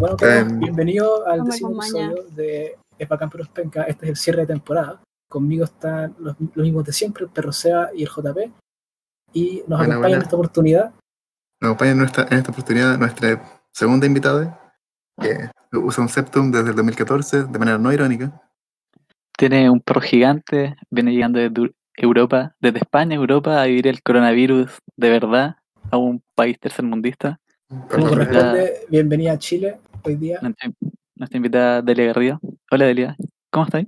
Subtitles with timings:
[0.00, 3.82] Bueno, todos, Em, bienvenido al décimo episodio de Es Bacán Pero Penca.
[3.84, 5.00] Este es el cierre de temporada.
[5.28, 8.52] Conmigo están los, los mismos de siempre, el perro Seba y el JP.
[9.32, 10.16] Y nos Buena, acompaña buena.
[10.16, 10.92] en esta oportunidad
[11.60, 14.72] Nos acompaña en, nuestra, en esta oportunidad nuestra segunda invitada,
[15.20, 18.40] que usa un Septum desde el 2014 de manera no irónica.
[19.36, 24.02] Tiene un perro gigante, viene llegando desde Eu- Europa, desde España, Europa, a vivir el
[24.02, 25.56] coronavirus de verdad
[25.90, 27.40] a un país tercermundista.
[27.90, 28.80] Como corresponde.
[28.88, 30.38] Bienvenida a Chile hoy día.
[30.42, 32.40] Nuestra, invitada Delia Garrido.
[32.70, 33.16] Hola Delia,
[33.50, 33.84] ¿cómo estás?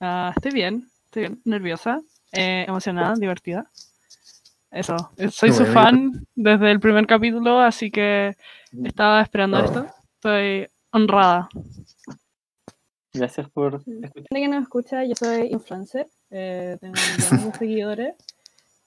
[0.00, 2.00] Ah, estoy bien, estoy bien, nerviosa,
[2.32, 3.70] eh, emocionada, divertida.
[4.70, 8.36] Eso, eh, soy su fan desde el primer capítulo, así que
[8.84, 9.64] estaba esperando Oh.
[9.64, 9.86] esto.
[10.14, 11.48] Estoy honrada.
[13.12, 14.28] Gracias por Gente escuchar.
[14.30, 18.14] que nos escucha, yo soy influencer, eh, tengo millones de seguidores.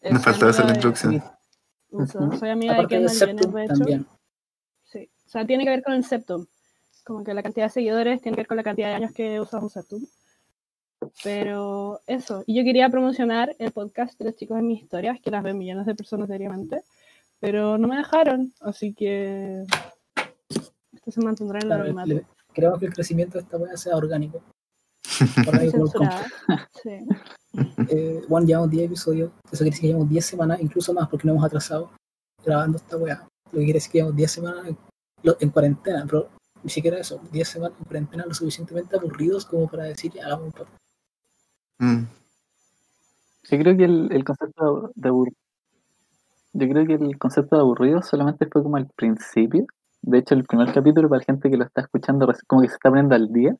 [0.09, 1.21] Nos faltaba hacer la de-
[2.39, 3.73] Soy amiga de Aparte Kendall Jenner, de hecho.
[3.73, 4.07] también.
[4.83, 6.45] Sí, o sea, tiene que ver con el septum.
[7.03, 9.39] Como que la cantidad de seguidores tiene que ver con la cantidad de años que
[9.39, 10.05] usas un septum.
[11.23, 15.31] Pero eso, y yo quería promocionar el podcast de los chicos de mis historias, que
[15.31, 16.81] las ven millones de personas diariamente,
[17.39, 19.65] pero no me dejaron, así que
[20.93, 22.21] esto se mantendrá en el Claro,
[22.53, 24.41] Queremos que el crecimiento de esta wea sea orgánico.
[25.61, 26.25] El censurada.
[26.81, 26.99] Sí.
[27.89, 31.27] Eh, bueno, llevamos 10 episodios, eso quiere decir que llevamos 10 semanas, incluso más, porque
[31.27, 31.91] no hemos atrasado
[32.43, 33.27] grabando esta weá.
[33.51, 34.77] Lo que quiere decir que llevamos 10 semanas en,
[35.21, 36.29] lo- en cuarentena, pero
[36.63, 40.45] ni siquiera eso, 10 semanas en cuarentena lo suficientemente aburridos como para decir, ya hagamos
[40.47, 40.77] un podcast.
[41.79, 42.03] Mm.
[43.51, 45.33] Yo creo que el, el concepto de abur-
[46.53, 49.65] yo creo que el concepto de aburrido solamente fue como al principio.
[50.01, 52.75] De hecho, el primer capítulo, para la gente que lo está escuchando, como que se
[52.75, 53.55] está poniendo al día,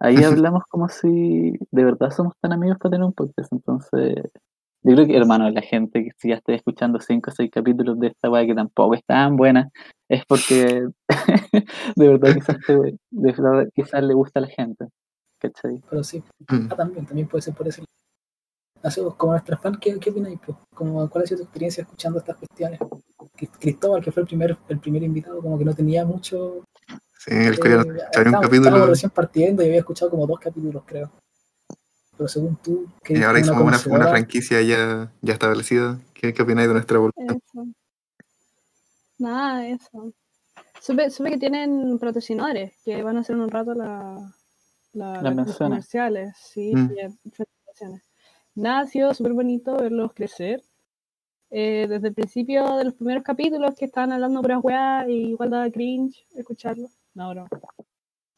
[0.00, 3.52] ahí hablamos como si de verdad somos tan amigos para tener un podcast.
[3.52, 4.16] Entonces,
[4.82, 7.98] yo creo que, hermano, la gente que si ya esté escuchando cinco o seis capítulos
[8.00, 9.70] de esta weá que tampoco es tan buena,
[10.08, 10.88] es porque
[11.96, 14.86] de verdad quizás, te- de verdad quizás le gusta a la gente.
[15.38, 15.80] ¿Cachai?
[15.88, 16.68] Pero sí, Mm.
[16.70, 17.82] ah, también, también puede ser por eso.
[18.82, 20.38] Así, pues, como nuestra fan, ¿qué, qué opináis?
[20.44, 20.56] Pues?
[20.74, 22.80] Como, ¿Cuál ha sido tu experiencia escuchando estas cuestiones?
[23.36, 26.64] Cri- Cristóbal, que fue el primer, el primer invitado, como que no tenía mucho...
[27.22, 30.40] Sí, el eh, coreano salió un estábamos- capítulo recién partiendo y había escuchado como dos
[30.40, 31.10] capítulos, creo.
[32.16, 35.98] Pero según tú, que y ahora somos una, una franquicia ya, ya establecida.
[36.14, 37.40] ¿Qué, qué opináis de nuestra evolución?
[37.46, 37.66] Eso.
[39.18, 40.12] Nada, eso.
[40.80, 44.32] Supe, supe que tienen patrocinadores, que van a hacer en un rato la,
[44.94, 46.90] la- Las comerciales, sí, Mm.
[46.98, 47.10] eh.
[48.54, 50.62] Nada, ha sido súper bonito verlos crecer.
[51.50, 55.50] Eh, desde el principio de los primeros capítulos que estaban hablando puras weas y igual
[55.50, 56.88] daba cringe escucharlo.
[57.14, 57.46] No, bro.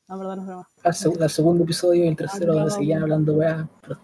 [0.09, 0.69] No, perdón, no es broma.
[0.85, 3.69] al, seg- al segundo episodio y el tercero, donde seguían hablando weá.
[3.81, 4.01] pero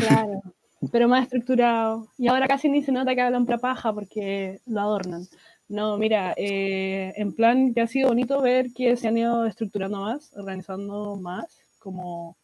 [0.00, 0.42] Claro,
[0.90, 2.08] pero más estructurado.
[2.18, 5.26] Y ahora casi ni se nota que hablan pra paja porque lo adornan.
[5.68, 10.00] No, mira, eh, en plan que ha sido bonito ver que se han ido estructurando
[10.00, 12.36] más, organizando más, como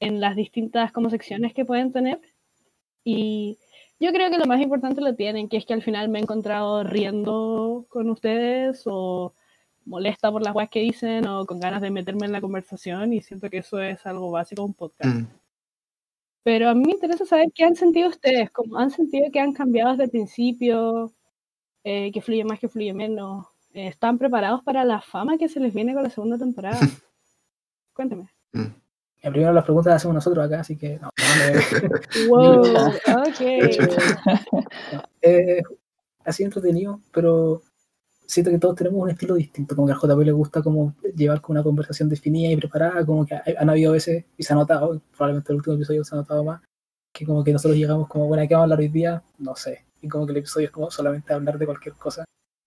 [0.00, 2.20] en las distintas como secciones que pueden tener.
[3.04, 3.58] Y
[4.00, 6.22] yo creo que lo más importante lo tienen, que es que al final me he
[6.22, 9.32] encontrado riendo con ustedes o
[9.86, 13.22] molesta por las weas que dicen o con ganas de meterme en la conversación y
[13.22, 15.14] siento que eso es algo básico de un podcast.
[15.14, 15.26] Mm.
[16.42, 19.52] Pero a mí me interesa saber qué han sentido ustedes, cómo han sentido que han
[19.52, 21.12] cambiado desde el principio,
[21.82, 23.46] eh, que fluye más, que fluye menos.
[23.72, 26.78] Eh, ¿Están preparados para la fama que se les viene con la segunda temporada?
[27.94, 28.28] Cuéntame.
[28.52, 28.62] Mm.
[29.22, 31.10] eh, primero las preguntas las hacemos nosotros acá, así que no,
[32.28, 32.60] Wow,
[33.28, 33.40] ok.
[35.22, 35.62] eh,
[36.24, 37.62] ha sido entretenido, pero
[38.26, 41.40] siento que todos tenemos un estilo distinto, como que al JP le gusta como llevar
[41.40, 45.00] como una conversación definida y preparada, como que han habido veces, y se ha notado,
[45.16, 46.60] probablemente el último episodio se ha notado más,
[47.12, 49.22] que como que nosotros llegamos como, bueno, ¿qué vamos a hablar hoy día?
[49.38, 52.24] No sé, y como que el episodio es como solamente hablar de cualquier cosa.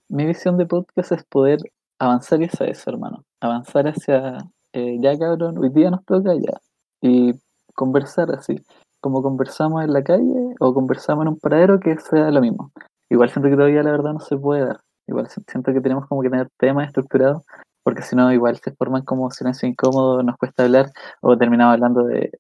[0.09, 1.59] Mi visión de podcast es poder
[2.00, 3.24] avanzar hacia eso, hermano.
[3.41, 4.38] Avanzar hacia,
[4.74, 6.59] eh, ya cabrón, hoy día nos toca ya.
[7.02, 7.34] Y
[7.76, 8.56] conversar así,
[9.02, 12.72] como conversamos en la calle o conversamos en un paradero, que sea lo mismo.
[13.09, 14.80] Igual siento que todavía la verdad no se puede dar.
[15.09, 17.44] Igual si- siento que tenemos como que tener temas estructurados,
[17.84, 20.91] porque si no, igual se forman como silencio incómodo, nos cuesta hablar,
[21.22, 22.32] o terminamos hablando de,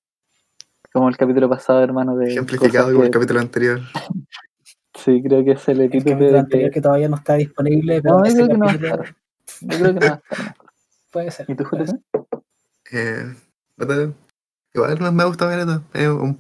[0.93, 2.27] como el capítulo pasado, hermano, de...
[2.33, 3.79] Ejemplificado como el capítulo anterior.
[4.95, 6.81] Sí, creo que es el capítulo de anterior que...
[6.81, 9.15] todavía no está disponible, pero No, yo creo que no va a capítulo estar.
[9.61, 10.55] Yo creo que no va a estar.
[11.11, 11.45] puede ser.
[11.49, 11.99] ¿Y tú, JP?
[12.91, 13.35] Eh,
[14.73, 16.37] igual me- me ha gustado ver Es un-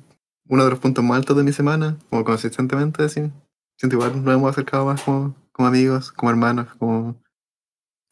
[0.49, 3.31] uno de los puntos más altos de mi semana, como consistentemente, así.
[3.77, 7.21] Siento igual nos hemos acercado más como, como amigos, como hermanos, como,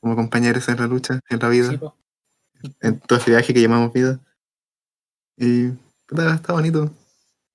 [0.02, 3.94] como compañeros en la lucha, en la vida, Sí, en todo este viaje que llamamos
[3.94, 4.20] vida.
[5.38, 5.70] Y
[6.06, 6.94] puta, está bonito.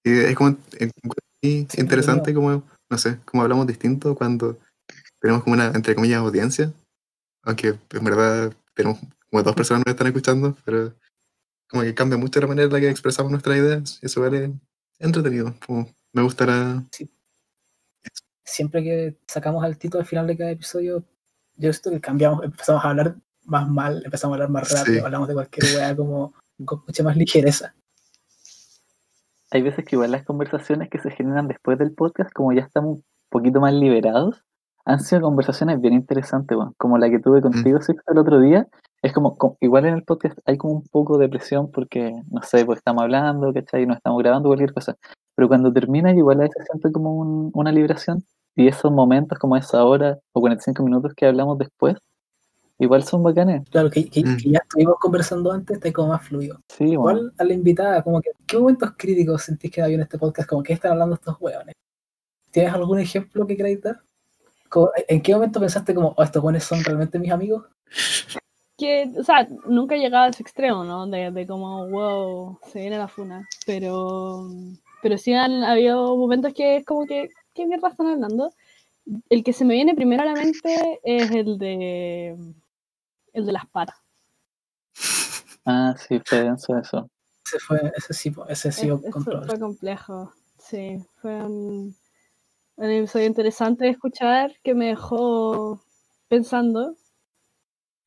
[0.02, 4.58] Y es como es muy Sí, interesante como, no sé, como hablamos distinto cuando
[5.20, 6.72] tenemos como una, entre comillas, audiencia.
[7.42, 8.98] Aunque en verdad tenemos
[9.28, 10.94] como dos personas que nos están escuchando, pero
[11.68, 13.98] como que cambia mucho la manera en la que expresamos nuestras ideas.
[14.00, 14.54] y Eso vale
[14.98, 15.54] entretenido.
[15.66, 16.82] Como me gustará.
[18.52, 21.02] Siempre que sacamos al Tito al final de cada episodio,
[21.56, 23.14] yo siento que cambiamos, empezamos a hablar
[23.46, 25.04] más mal, empezamos a hablar más rápido, Sí.
[25.06, 26.34] hablamos de cualquier weá como
[26.66, 27.74] con mucha más ligereza.
[29.52, 32.98] Hay veces que igual las conversaciones que se generan después del podcast, como ya estamos
[32.98, 34.44] un poquito más liberados,
[34.84, 36.74] han sido conversaciones bien interesantes, weón.
[36.76, 38.66] como la que tuve contigo, Sixto, el otro día.
[39.00, 42.42] Es como, co- igual en el podcast hay como un poco de presión porque, no
[42.42, 43.86] sé, pues estamos hablando, ¿cachai?
[43.86, 44.96] No estamos grabando cualquier cosa.
[45.34, 48.22] Pero cuando termina, igual a veces siento como un- una liberación.
[48.54, 51.96] Y esos momentos, como esa hora o 45 minutos que hablamos después,
[52.78, 53.68] igual son bacanes.
[53.70, 54.36] Claro, que, que- Mm.
[54.36, 56.58] que ya estuvimos conversando antes, está como más fluido.
[56.68, 56.84] Sí.
[56.84, 60.48] Igual a la invitada, como que, ¿qué momentos críticos sentís que había en este podcast?
[60.48, 61.74] Como que están hablando estos hueones.
[62.50, 64.00] ¿Tienes algún ejemplo que queráis dar?
[65.08, 67.64] ¿En qué momento pensaste como, oh, estos hueones son realmente mis amigos?
[68.76, 71.06] Que, o sea, nunca he llegado a ese extremo, ¿no?
[71.06, 73.46] De, de como, wow, se viene la funa.
[73.66, 74.48] Pero,
[75.02, 78.52] pero sí han habido momentos que es como que, ¿qué mierda están hablando?
[79.28, 82.36] El que se me viene primero a la mente es el de
[83.32, 83.96] el de las patas.
[85.64, 87.08] Ah, sí, fue denso eso.
[87.46, 90.32] Ese fue, ese sí, ese sí Es- fue complejo.
[90.58, 91.94] Sí, fue un,
[92.76, 95.80] un episodio interesante de escuchar que me dejó
[96.26, 96.96] pensando,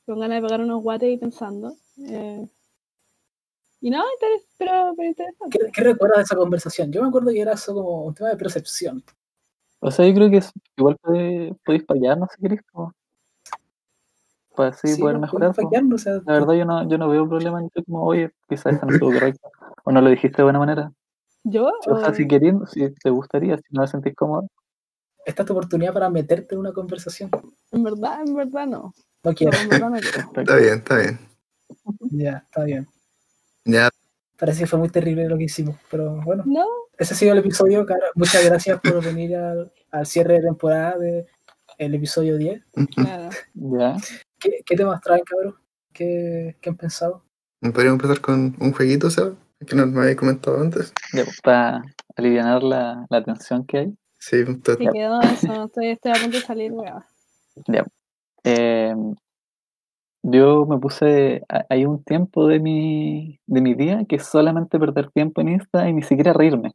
[0.06, 1.78] con ganas de pegar unos guates y pensando.
[2.10, 2.46] eh,
[3.80, 5.58] y no, interes- pero, pero interesante.
[5.58, 6.92] ¿Qué, qué recuerdas de esa conversación?
[6.92, 9.02] Yo me acuerdo que era eso como un tema de percepción.
[9.88, 12.92] O sea, yo creo que es- igual puede- podéis fallarnos si queréis, po.
[14.56, 15.50] para así Sí, poder no, mejorar.
[15.50, 18.86] o sea, La verdad, yo no, yo no veo problema en como, oye, quizás esto
[18.86, 19.52] no estuvo correcto,
[19.84, 20.92] o no lo dijiste de buena manera.
[21.44, 21.70] ¿Yo?
[21.88, 24.48] O sea, o- si queréis, si te gustaría, si no te sentís cómodo,
[25.26, 27.30] esta es tu oportunidad para meterte en una conversación.
[27.72, 28.80] En verdad, en verdad no.
[28.82, 29.58] No No, quiero.
[29.60, 30.20] en verdad no quiero.
[30.40, 31.20] Está bien, está bien.
[32.12, 32.88] Ya, está bien.
[33.66, 33.90] Ya,
[34.38, 36.66] Parece que fue muy terrible lo que hicimos, pero bueno, No,
[36.98, 37.86] ese ha sido el episodio.
[37.86, 38.06] cara.
[38.16, 41.26] Muchas gracias por venir al, al cierre de temporada del
[41.96, 42.62] episodio 10.
[42.96, 43.30] claro.
[43.54, 43.96] ya.
[44.40, 45.56] ¿Qué, qué temas traen, cabrón?
[45.94, 47.24] ¿Qué, qué han pensado?
[47.62, 49.34] podríamos empezar con un jueguito, ¿sabes?
[49.66, 50.94] Que no me había comentado antes.
[51.14, 51.82] Ya, pues, para
[52.16, 53.98] aliviar la, la tensión que hay.
[54.20, 55.66] Sí, entonces, Se quedó eso.
[55.66, 57.06] Estoy, estoy a punto de salir, weá.
[58.44, 58.94] Eh,
[60.32, 64.80] yo me puse, ha- hay un tiempo de mi, de mi día que es solamente
[64.80, 66.74] perder tiempo en Insta y ni siquiera reírme.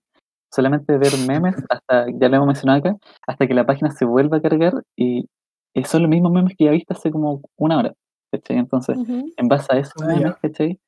[0.53, 4.39] Solamente ver memes, hasta, ya lo hemos mencionado acá, hasta que la página se vuelva
[4.39, 5.27] a cargar y,
[5.75, 7.95] y son los mismos memes que ya viste hace como una hora.
[8.33, 8.59] ¿cachai?
[8.59, 9.33] Entonces, Ujú.
[9.37, 10.35] en base a esos Ah, memes.
[10.43, 10.79] ¿cachai?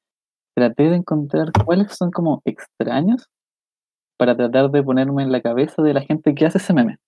[0.56, 3.28] Traté de encontrar cuáles son como extraños
[4.18, 6.98] para tratar de ponerme en la cabeza de la gente que hace ese meme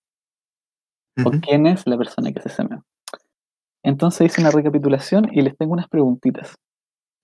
[1.25, 1.41] o ujú.
[1.41, 2.83] quién es la persona que hace ese meme.
[3.85, 6.55] Entonces hice una recapitulación y les tengo unas preguntitas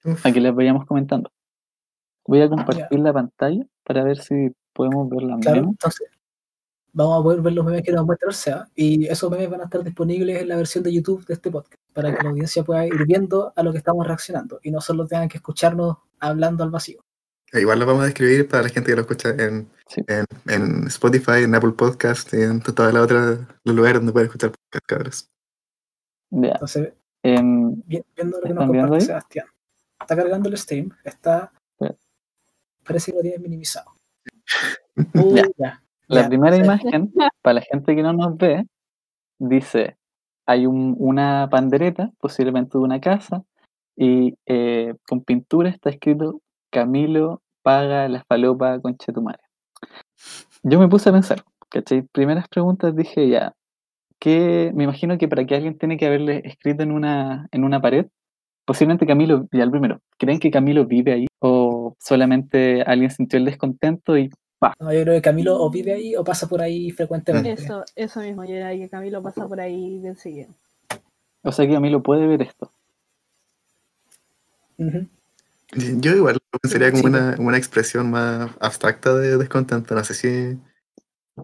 [0.05, 1.33] Uf, a que les vayamos comentando.
[2.27, 6.09] Voy a compartir la pantalla para ver si podemos ver las Claro, entonces
[6.93, 9.63] vamos a poder ver los memes que nos muestra el SEA y esos memes van
[9.63, 12.63] a estar disponibles en la versión de YouTube de este podcast para que la audiencia
[12.63, 16.63] pueda ir viendo a lo que estamos reaccionando y no solo tengan que escucharnos hablando
[16.63, 17.01] al vacío.
[17.53, 20.03] Igual lo vamos a describir para la gente que lo escucha en, Sí.
[20.07, 24.27] en, en Spotify, en Apple Podcast y en todos los otros los lugares donde pueden
[24.27, 25.31] escuchar podcast, cabros.
[26.31, 26.93] Entonces,
[27.23, 29.01] em, vi- viendo lo que nos ¿Están viendo comparte ahí?
[29.07, 29.47] Sebastián.
[30.01, 31.87] Está cargando el stream, está Sí.
[32.85, 33.93] parece que lo tienes minimizado.
[35.15, 35.37] Uh,
[36.09, 36.63] la primera sí.
[36.63, 37.13] imagen,
[37.43, 38.67] para la gente que no nos ve,
[39.39, 39.97] dice,
[40.47, 43.43] hay un- una pandereta, posiblemente de una casa,
[43.97, 46.41] y eh, con pintura está escrito,
[46.71, 49.43] Camilo paga la falopa con Chetumare.
[50.63, 52.03] Yo me puse a pensar, ¿cachai?
[52.03, 53.55] Primeras preguntas dije, ya,
[54.21, 57.81] que me imagino que para que alguien tiene que haberle escrito en una, en una
[57.81, 58.07] pared,
[58.65, 61.27] posiblemente Camilo, ya el primero, ¿creen que Camilo vive ahí?
[61.41, 64.31] ¿O solamente alguien sintió el descontento y
[64.79, 67.51] No, yo creo que Camilo o vive ahí o pasa por ahí frecuentemente.
[67.55, 68.45] Eso, eso mismo.
[68.45, 70.51] Yo era que Camilo pasa por ahí bien seguido.
[71.43, 72.71] O sea que Camilo puede ver esto.
[74.79, 75.07] Ujú.
[76.01, 79.95] Yo igual lo pensaría como Sí, una, una expresión más abstracta de descontento.
[79.95, 80.59] No sé si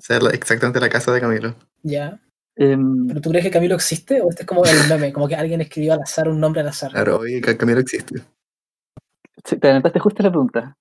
[0.01, 1.55] sea la- exactamente la casa de Camilo.
[1.83, 2.21] Ya.
[2.57, 5.13] Em, ¿Pero tú crees que Camilo existe o este es como el meme?
[5.13, 6.91] Como que alguien escribió al azar un nombre al azar.
[6.91, 8.23] Claro, oye, Ca- Camilo existe.
[9.45, 10.77] sí, te adelantaste justo a la pregunta.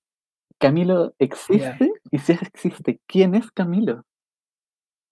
[0.57, 1.91] ¿Camilo existe?
[2.11, 4.03] Y si existe, ¿quién es Camilo?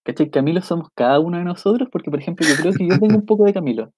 [0.06, 0.30] ¿Cachai?
[0.30, 3.26] Camilo somos cada uno de nosotros, porque por ejemplo yo creo que yo tengo un
[3.26, 3.92] poco de Camilo.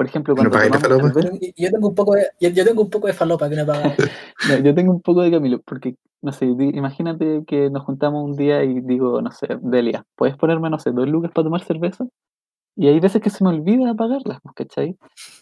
[0.00, 2.88] Por ejemplo, ¿No cuando tomamos cerveza, Yo, tengo un poco de, yo, yo tengo un
[2.88, 3.92] poco de falopa que no he pagado.
[4.48, 8.24] no, yo tengo un poco de Camilo, porque, no sé, di- imagínate que nos juntamos
[8.24, 11.62] un día y digo, no sé, Delia, ¿puedes ponerme, no sé, dos lucas para tomar
[11.64, 12.06] cerveza?
[12.76, 14.96] y hay veces que se me olvida apagarlas, pues, ¿cachai?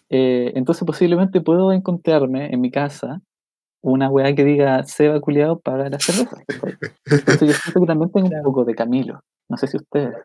[0.08, 3.20] Eh, entonces posiblemente puedo encontrarme en mi casa
[3.80, 6.42] una weá que diga Seba culiado paga la cerveza.
[7.04, 9.22] Entonces yo siento que también tengo un poco de Camilo.
[9.48, 10.16] No sé si ustedes.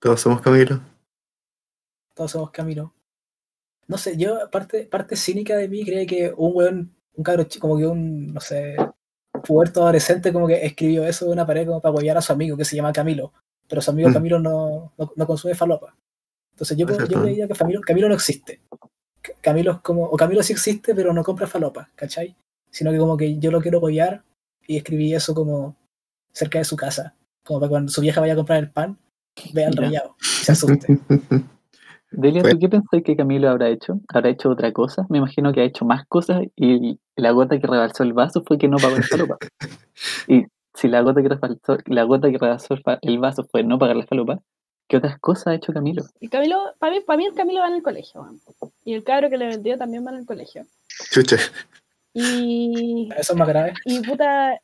[0.00, 0.80] Todos somos Camilo.
[2.12, 2.92] Todos somos Camilo.
[3.88, 7.68] No sé, yo, parte, parte cínica de mí, cree que un weón, un cabro chico,
[7.68, 8.76] como que un, no sé,
[9.46, 12.56] puerto adolescente, como que escribió eso de una pared como para apoyar a su amigo
[12.56, 13.32] que se llama Camilo.
[13.68, 14.12] Pero su amigo Mm.
[14.12, 15.96] Camilo no, no, no consume falopa.
[16.52, 18.60] Entonces yo, yo creía que Camilo, Camilo no existe.
[19.40, 22.34] Camilo es como, o Camilo sí existe, pero no compra falopa, ¿cachai?
[22.70, 24.22] Sino que como que yo lo quiero apoyar
[24.66, 25.76] y escribí eso como
[26.32, 27.14] cerca de su casa.
[27.44, 28.98] Como para cuando su vieja vaya a comprar el pan,
[29.52, 29.80] vea el Ya.
[29.80, 30.86] rayado y se asuste.
[32.16, 34.00] Delia, ¿tú qué pensás que Camilo habrá hecho?
[34.08, 35.06] ¿Habrá hecho otra cosa?
[35.10, 38.56] Me imagino que ha hecho más cosas y la gota que rebalsó el vaso fue
[38.56, 39.36] que no pagó el falopa.
[40.26, 43.78] Y si la gota que rebalsó, la gota que rebalsó el, el vaso fue no
[43.78, 44.40] pagar la falopa,
[44.88, 46.04] ¿qué otras cosas ha hecho Camilo?
[46.18, 48.26] Y Camilo, para mí, para mí el Camilo va en el colegio.
[48.84, 50.64] Y el cabro que le vendió también va en el colegio.
[51.10, 51.36] Chucha.
[52.14, 53.74] Y, Eso es más grave.
[53.84, 54.58] y puta,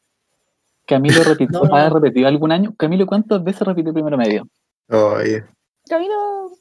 [0.86, 2.74] Camilo repitió, No, no, ¿ha repetido algún año?
[2.78, 4.48] Camilo, ¿cuántas veces repitió primero medio?
[4.88, 5.44] Oye.
[5.86, 6.52] Camilo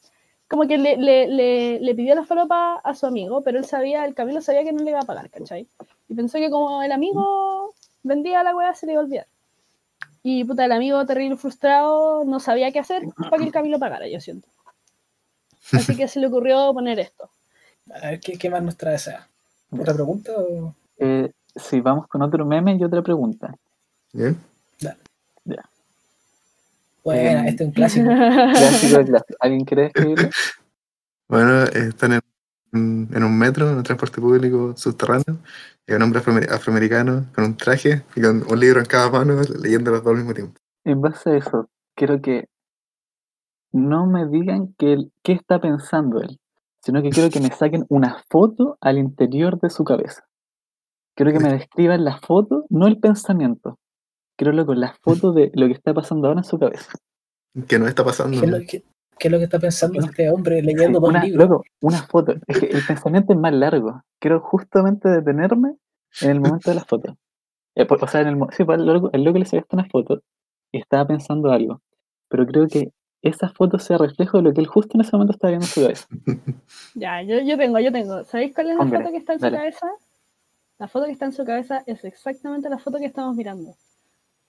[0.51, 4.03] como que le, le, le, le pidió la falopa a su amigo, pero él sabía,
[4.03, 5.65] el Camilo sabía que no le iba a pagar, ¿cachai?
[6.09, 9.27] Y pensó que como el amigo vendía la weá, se le iba a olvidar.
[10.23, 14.09] Y puta, el amigo terrible frustrado no sabía qué hacer para que el Camilo pagara,
[14.09, 14.49] yo siento.
[15.71, 17.29] Así que se le ocurrió poner esto.
[17.89, 19.29] A ver, ¿qué, qué más nos trae esa?
[19.71, 20.33] ¿Otra pregunta?
[20.35, 20.75] O...
[20.97, 23.55] Eh, si vamos con otro meme y otra pregunta.
[24.11, 24.37] ¿Bien?
[27.03, 28.05] Bueno, Em, este es un clásico.
[28.07, 29.37] Clásico de clásico.
[29.39, 30.29] ¿Alguien quiere escribirlo?
[31.29, 32.19] Bueno, están en,
[33.13, 35.37] en- un metro, en un transporte público subterráneo,
[35.87, 39.09] y hay un hombre afroamer- afroamericano con un traje y con un libro en cada
[39.09, 40.59] mano, leyendo los dos al mismo tiempo.
[40.85, 42.45] En base a eso, quiero que
[43.71, 46.39] no me digan que él- qué está pensando él,
[46.83, 50.25] sino que quiero que me saquen una foto al interior de su cabeza.
[51.15, 53.77] Quiero que me describan la foto, no el pensamiento.
[54.41, 56.93] Quiero loco, la foto de lo que está pasando ahora en su cabeza.
[57.67, 58.39] Que no está pasando.
[58.39, 58.83] ¿Qué es, lo, qué,
[59.19, 61.47] qué es lo que está pensando este hombre Sí, leyendo dos una, libros?
[61.47, 62.33] loco, una foto.
[62.47, 64.01] Es que el pensamiento es más largo.
[64.19, 65.75] Quiero justamente detenerme
[66.21, 67.15] en el momento de la foto.
[67.75, 69.85] Eh, por- o sea, en el, sí, pues, el loco, el loco le sacaste una
[69.85, 70.23] foto
[70.71, 71.79] y estaba pensando algo.
[72.27, 72.89] Pero creo que
[73.21, 75.71] esa foto sea reflejo de lo que él justo en ese momento está viendo en
[75.71, 76.07] su cabeza.
[76.95, 78.23] Ya, yo, yo tengo, yo tengo.
[78.23, 79.87] ¿Sabéis cuál es la foto que está en su cabeza?
[80.79, 83.75] La foto que está en su cabeza es exactamente la foto que estamos mirando.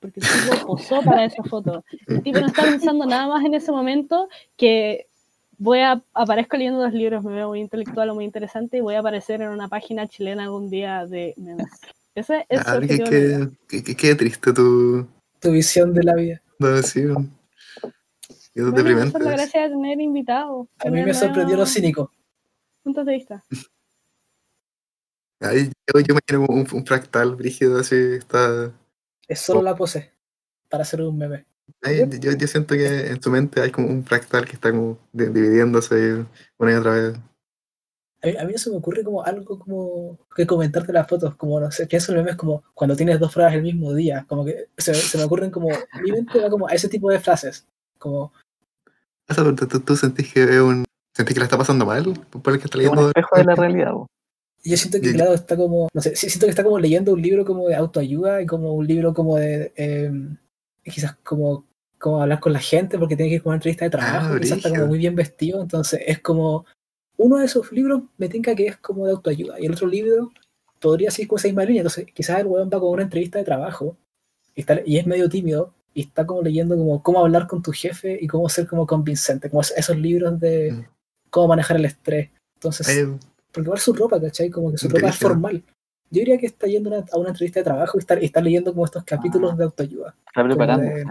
[0.02, 1.84] Porque el tipo posó para esa foto.
[2.08, 5.06] El tipo no está pensando nada más en ese momento que
[5.58, 8.96] voy a aparezco leyendo dos libros, me veo muy intelectual o muy interesante y voy
[8.96, 11.68] a aparecer en una página chilena algún día de memes.
[12.16, 13.48] Ese es Ah, que,
[13.82, 15.06] que- qué triste tu
[15.38, 16.42] Tu visión de la vida.
[16.58, 17.30] decisión.
[18.52, 19.16] Qué Bueno, deprimente.
[19.16, 19.36] es la es.
[19.36, 20.66] gracia de tener invitados.
[20.84, 22.10] A mí me sorprendió lo cínico.
[22.82, 23.44] Puntos de vista.
[25.40, 28.72] Ay, yo, yo imagino como un, un fractal brígido así, está...
[29.32, 30.12] Es solo la pose
[30.68, 31.46] para hacer un meme.
[31.82, 34.98] ay, yo, yo siento que en tu mente hay como un fractal que está como
[35.12, 36.24] di- dividiéndose
[36.58, 37.16] una y otra vez.
[38.22, 41.34] A mí, a mí no se me ocurre como algo como que comentarte las fotos,
[41.36, 44.44] como no sé, pienso en memes como cuando tienes dos frases el mismo día, como
[44.44, 45.68] que se, se me ocurren como,
[46.02, 47.66] mi mente va como a ese tipo de frases,
[47.98, 48.32] como,
[49.26, 50.84] ¿tú, tú, tú sentís que es un...
[51.14, 53.08] ¿Sentís que la está pasando mal por el que está Es un leyendo?
[53.08, 53.92] espejo de la realidad.
[53.92, 54.06] bo.
[54.64, 57.44] Yo siento que claro, está como, no sé, siento que está como leyendo un libro
[57.44, 60.10] como de autoayuda y como un libro como de, eh,
[60.84, 61.64] quizás como,
[61.98, 64.38] como hablar con la gente porque tiene que ir con una entrevista de trabajo, Ah,
[64.40, 66.64] quizás está como muy bien vestido, entonces es como,
[67.16, 70.30] uno de esos libros me tinca que es como de autoayuda y el otro libro
[70.80, 73.44] podría ser como esa misma línea, entonces quizás el weón va con una entrevista de
[73.44, 73.96] trabajo
[74.54, 77.70] y, está- y es medio tímido y está como leyendo como cómo hablar con tu
[77.72, 80.84] jefe y cómo ser como convincente, como es- esos libros de Mm.
[81.30, 82.30] cómo manejar el estrés.
[82.54, 82.86] Entonces,
[83.52, 84.50] porque igual su ropa, ¿cachai?
[84.50, 85.62] Como que su ropa es formal.
[86.10, 88.24] Yo diría que está yendo a una, a una entrevista de trabajo y está, y
[88.26, 89.56] está leyendo como estos capítulos Ah.
[89.56, 90.14] de autoayuda.
[90.26, 90.94] Está preparándose.
[90.94, 91.04] de-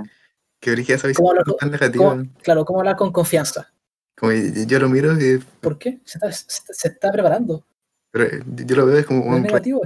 [0.60, 2.10] qué brígida esa ¿Cómo visión hablar con- tan negativa.
[2.10, 3.72] cómo- claro, cómo hablar con confianza.
[4.16, 5.40] Como yo, yo lo miro y...
[5.60, 6.00] ¿Por qué?
[6.06, 7.66] Se está, se, se está preparando.
[8.12, 9.80] Pero eh, yo, lo veo es como No es rey- Yo,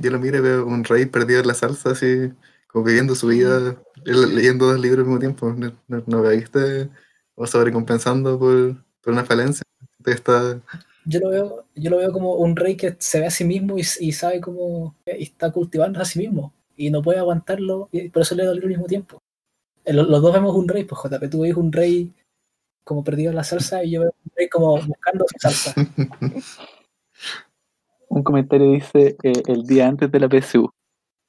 [0.00, 2.32] yo lo miro y veo un rey perdido en la salsa así,
[2.68, 3.76] como viviendo su vida,
[4.06, 5.52] él leyendo dos libros al mismo tiempo.
[5.52, 6.88] No, no, no veo que esté
[7.34, 9.64] o sobrecompensando por, por una falencia.
[10.06, 10.60] Está...
[11.08, 13.78] Yo lo, veo, yo lo veo como un rey que se ve a sí mismo
[13.78, 16.52] y, y sabe cómo y está cultivando a sí mismo.
[16.76, 17.88] Y no puede aguantarlo.
[17.92, 19.22] Y por eso dos libros al mismo tiempo.
[19.84, 22.12] Eh, Los, los dos vemos un rey, pues JP, tú ves un rey
[22.84, 25.74] como perdido en la salsa y yo veo un rey como buscando su salsa.
[28.08, 30.70] Un comentario dice eh, el día antes de la PSU.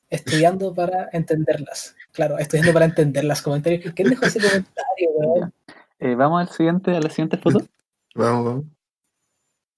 [0.09, 1.95] estudiando para entenderlas.
[2.11, 3.41] Claro, estudiando para entenderlas.
[3.41, 3.93] Comentarios.
[3.93, 5.53] ¿Quién dejó ese comentario, weón?
[5.99, 7.59] Eh, vamos al siguiente, a la siguiente foto.
[8.15, 8.65] Vamos, vamos.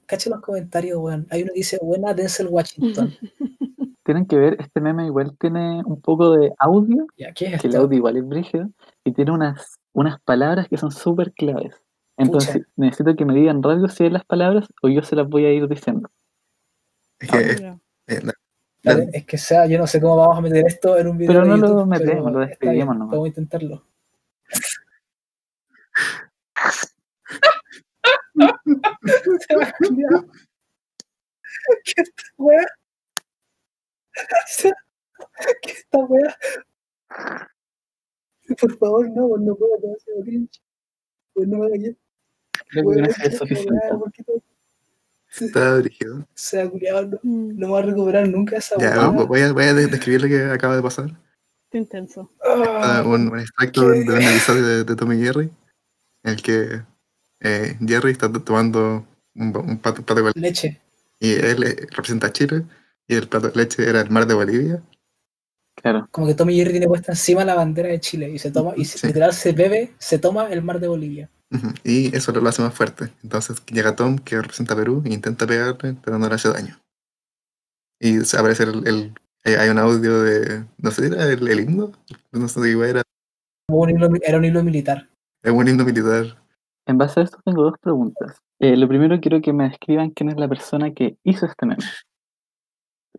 [0.10, 1.28] Cacha los comentarios, weón.
[1.30, 3.14] Hay uno que dice, buena Denzel Washington.
[4.04, 7.68] Tienen que ver, este meme igual tiene un poco de audio, ya, ¿qué es que
[7.68, 7.84] el esto?
[7.84, 8.68] audio igual es brígido,
[9.04, 11.76] y tiene unas, unas palabras que son súper claves.
[12.18, 15.46] Entonces, necesito que me digan rápido si es las palabras o yo se las voy
[15.46, 16.10] a ir diciendo.
[17.20, 18.22] Es que Ah, es- eh,
[18.82, 21.34] la- es que sea, yo no sé cómo vamos a meter esto en un video
[21.34, 23.12] Pero de no lo metemos, lo despedimos nomás.
[23.12, 23.84] Vamos a intentarlo.
[29.48, 30.26] Se va a culiar.
[31.84, 32.66] ¿Qué esta wea?
[34.48, 34.74] Se-
[35.62, 36.38] ¿Qué esta wea?
[38.60, 40.62] Por favor, no, pues no puedo, no hacer cringe.
[41.34, 41.96] Pues no me hagas
[42.70, 43.80] Creo que con eso es suficiente.
[45.30, 46.28] está dirigido.
[46.34, 49.26] Se ha culiado, no, Mm, no va a recuperar nunca esa Ya, wea.
[49.26, 51.10] voy- a, voy a de- describir lo que acaba de pasar.
[51.72, 52.32] qué intenso.
[52.44, 54.00] Ah, un, un extracto ¿qué?
[54.00, 55.52] de un episodio de, de Tommy Jerry,
[56.24, 56.82] en el que
[57.42, 59.06] eh, Jerry está to- tomando
[59.36, 60.80] un, un plato, plato con Leche.
[61.20, 62.64] y él eh, representa a Chile
[63.08, 64.84] y el plato de leche era el mar de Bolivia.
[65.76, 66.08] Claro.
[66.12, 68.84] Como que Tommy Jerry tiene puesta encima la bandera de Chile y se toma, y
[68.86, 69.08] Sí.
[69.08, 71.30] literal se bebe, se toma el mar de Bolivia.
[71.84, 73.12] Y eso lo hace más fuerte.
[73.24, 76.80] Entonces llega Tom, que representa a Perú, e intenta pegarle, pero no le hace daño.
[78.00, 81.92] Y aparece el, el- hay- hay un audio de, no sé, ¿era el, el himno?
[82.32, 83.02] No sé si era,
[83.68, 85.10] Como un hilo- era un hilo militar.
[85.42, 86.38] es un himno militar.
[86.90, 88.38] En base a esto tengo dos preguntas.
[88.58, 91.84] Eh, lo primero quiero que me describan quién es la persona que hizo este meme.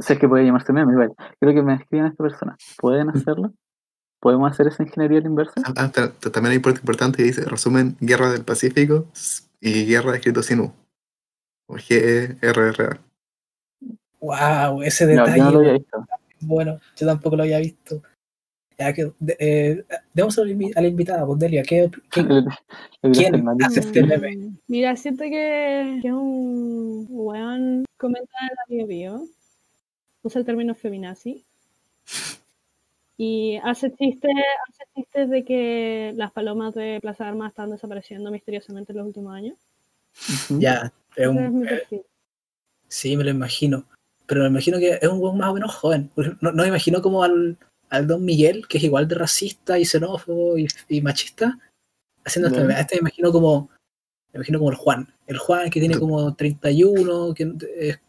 [0.01, 1.13] Sé que puede llamarse meme, igual.
[1.39, 2.57] Quiero que me describan a esta persona.
[2.79, 3.53] ¿Pueden hacerlo?
[4.21, 5.53] ¿Podemos hacer esa ingeniería a la inversa?
[5.65, 9.07] Ah, ah, ta- ta- también hay un parte importante que dice, resumen, Guerra del Pacífico
[9.61, 10.73] y Guerra escrito sin U.
[11.69, 12.99] O G-E-R-R-A.
[14.21, 15.39] Wow, ese No, detalle.
[15.39, 16.07] yo no lo había visto.
[16.41, 18.03] Bueno, yo tampoco lo había visto.
[18.81, 19.85] Ya que, de- eh,
[20.15, 22.25] demos a la invi- a la invitada, pues Delia, ¿qué, qué-
[23.13, 24.37] ¿Quién hace este meme?
[24.37, 29.23] Mm, Mira, siento que, que es un weón comenta en la bio bio.
[30.23, 31.45] Usa el término feminazi.
[33.19, 34.31] Y hace chistes,
[34.69, 39.07] hace chistes de que las palomas de Plaza de Armas están desapareciendo misteriosamente en los
[39.09, 39.59] últimos años.
[40.59, 42.03] Ya, es un- es perfil.
[42.89, 43.85] sí, me lo imagino.
[44.27, 46.11] Pero me imagino que es un weón más o menos joven.
[46.41, 47.59] No, no me imagino como al,
[47.91, 51.59] al Don Miguel, que es igual de racista y xenófobo y, y machista,
[52.25, 52.75] haciendo este meme.
[52.75, 53.69] A este me imagino como,
[54.33, 55.09] me imagino como el Juan.
[55.27, 58.01] El Juan que tiene como 31, que es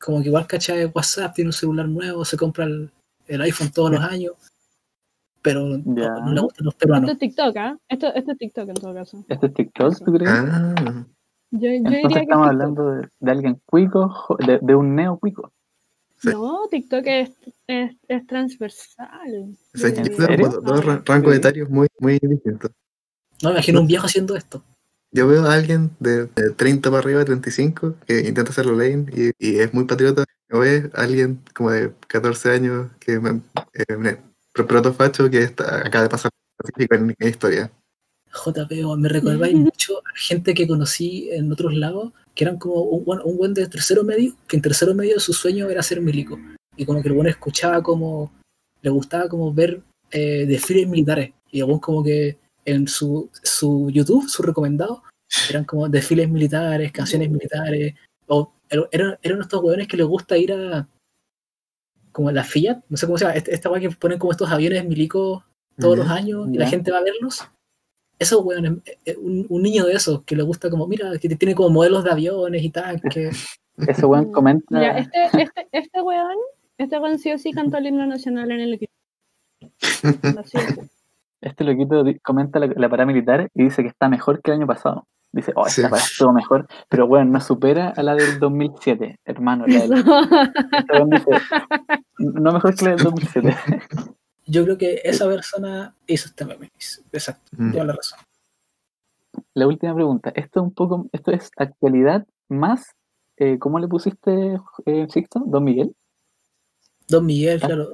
[0.00, 2.90] como que igual cacha de WhatsApp, tiene un celular nuevo, se compra el,
[3.26, 4.32] el iPhone todos los años,
[5.42, 6.10] pero no, Ya.
[6.20, 7.10] no le gustan los Esto peruanos.
[7.10, 7.78] es TikTok, ¿ah?
[7.88, 9.24] Esto, esto es TikTok en todo caso.
[9.28, 10.30] ¿Este es TikTok, tú crees?
[10.32, 10.74] Ah,
[11.50, 14.94] Yo, yo Entonces diría que estamos es hablando de, de alguien cuico, de, de un
[14.94, 15.52] neo cuico.
[16.20, 16.30] Sí.
[16.30, 17.30] No, TikTok es,
[17.66, 19.56] es, es transversal.
[19.74, 21.38] o sea, Yo dos dos ra- rangos Sí.
[21.38, 22.70] etarios muy, muy distintos.
[23.42, 24.64] No me imagino un viejo haciendo esto.
[25.12, 29.30] Yo veo a alguien de, de 30 para arriba, 35, que intenta hacerlo lane y,
[29.38, 30.24] y es muy patriota.
[30.50, 33.40] O veo a alguien como de 14 años que me,
[33.74, 34.18] eh, me-
[34.52, 36.30] pro- protofacho que está, acaba de pasar
[36.90, 37.70] en, en historia.
[38.32, 42.82] JP, weón, me recordáis mucho a gente que conocí en otros lados, que eran como
[42.82, 46.00] un, buen- un buen de tercero medio, que en tercero medio su sueño era ser
[46.00, 46.38] milico.
[46.76, 48.32] Y como que el buen escuchaba como,
[48.82, 51.32] le gustaba como ver eh, desfiles militares.
[51.50, 55.02] Y el buen como que en su, su YouTube, su recomendado,
[55.50, 57.94] eran como desfiles militares, canciones militares.
[58.28, 60.86] O er- eran, eran estos hueones que les gusta ir a
[62.12, 64.32] como a la Fiat, no sé cómo se llama, este- esta weá que ponen como
[64.32, 65.42] estos aviones milicos
[65.78, 67.42] todos los años y la gente va a verlos.
[68.18, 68.72] Esos weones,
[69.04, 72.04] eh, un, un niño de esos que le gusta como, mira, que tiene como modelos
[72.04, 73.58] de aviones y tanques.
[73.76, 74.64] Ese weón comenta.
[74.70, 76.36] Mira, este, este, este weón,
[76.78, 78.92] este weón sí o sí cantó el himno nacional en el equipo.
[81.40, 85.06] Este loquito comenta la, la paramilitar y dice que está mejor que el año pasado.
[85.30, 85.82] Dice, oh, esta Sí.
[85.82, 89.64] parada estuvo mejor, pero bueno, no supera a la del 2007, hermano.
[89.68, 89.92] La del,
[90.78, 91.30] este weón dice,
[92.18, 93.56] no mejor que la del 2007.
[94.48, 96.70] Yo creo que esa persona hizo este meme.
[97.12, 97.72] Exacto, Mm.
[97.72, 98.18] lleva la razón.
[99.54, 102.94] La última pregunta, esto es un poco, esto es actualidad más,
[103.36, 105.40] eh, ¿cómo le pusiste, eh, Sixto?
[105.46, 105.94] ¿Don Miguel?
[107.08, 107.90] Don Miguel, Ah, claro.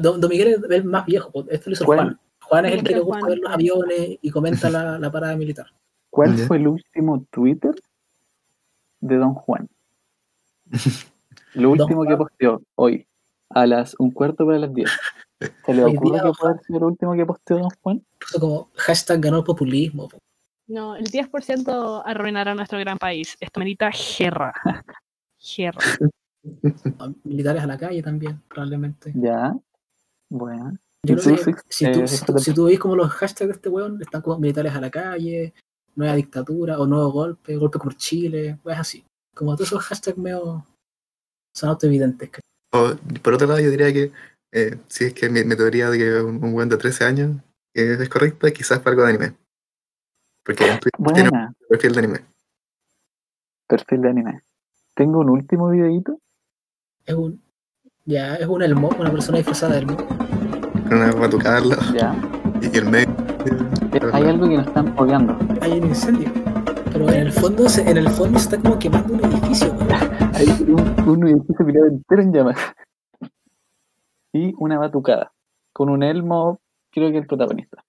[0.00, 1.98] Don, Don Miguel es el más viejo, esto lo hizo ¿Cuál?
[1.98, 2.20] Juan.
[2.42, 3.20] Juan es el que le Juan.
[3.20, 5.66] gusta ver los aviones y comenta la, la parada militar.
[6.10, 7.74] ¿Cuál fue el último Twitter
[9.00, 9.68] de Don Juan?
[11.54, 13.06] Lo Don último que posteó hoy,
[13.50, 14.90] a las un cuarto para las 10.
[15.40, 18.04] ¿Se le ocurre que puede ser lo último que posteó Don Juan?
[18.18, 20.08] Puso como hashtag ganó el populismo.
[20.08, 20.18] po.
[20.68, 23.36] No, el 10% arruinará nuestro gran país.
[23.38, 24.52] Esto merita guerra.
[25.56, 25.78] Guerra.
[27.24, 29.12] Militares a la calle también, probablemente.
[29.14, 29.54] Ya.
[30.28, 30.76] Bueno.
[31.04, 33.48] Yo ¿Y creo que si Eh, tú, si, tú, si tú veis como los hashtags
[33.48, 35.54] de este weón, están como militares a la calle,
[35.94, 39.04] nueva dictadura o nuevo golpe, golpe por Chile, pues así.
[39.34, 40.64] Como todos esos hashtags medio
[41.54, 42.30] son autoevidentes.
[42.30, 42.42] creo.
[42.72, 44.10] O, por otro lado, yo diría que
[44.52, 47.36] eh, si es que mi, mi teoría de que un, un buen de 13 años
[47.74, 49.36] eh, es correcta, quizás para algo de anime.
[50.44, 52.20] Porque en Twitter tiene un perfil de anime.
[53.68, 54.42] Perfil de anime.
[54.94, 56.20] Tengo un último videito.
[57.04, 57.42] Es un,
[58.04, 59.96] ya, es un elmo, una persona disfrazada de elmo.
[59.96, 62.14] Con una batucada al lado Ya.
[62.62, 63.08] y el medio.
[63.92, 65.36] Eh, Hay algo que nos están obviando.
[65.60, 66.30] Hay un incendio.
[66.92, 69.76] Pero en el fondo, se, en el fondo se está como quemando un edificio.
[70.34, 72.56] Hay un, un edificio tirado entero en llamas.
[74.36, 75.32] Y una batucada.
[75.72, 77.84] Con un elmo, creo que el protagonista.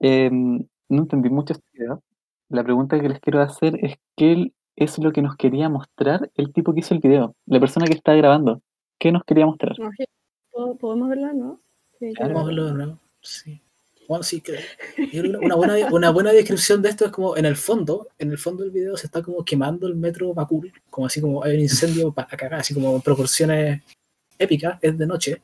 [0.00, 2.02] Eh, no entendí mucho este video.
[2.48, 6.52] La pregunta que les quiero hacer es qué es lo que nos quería mostrar el
[6.52, 7.34] tipo que hizo el video.
[7.46, 8.60] La persona que está grabando.
[8.98, 9.72] ¿Qué nos quería mostrar?
[9.80, 9.94] Ok,
[10.52, 11.60] ¿pod- ¿Podemos verla, no?
[11.98, 12.38] Sí, Claro.
[12.38, 12.98] A verlo nuevo.
[13.20, 13.60] Sí.
[14.08, 14.60] Bueno, sí, creo.
[15.42, 18.62] Una buena, una buena descripción de esto es como en el fondo, en el fondo
[18.62, 22.12] del video se está como quemando el metro Bakul, como así como hay un incendio
[22.12, 23.82] para cagar, así como en proporciones
[24.38, 25.42] épicas, es de noche,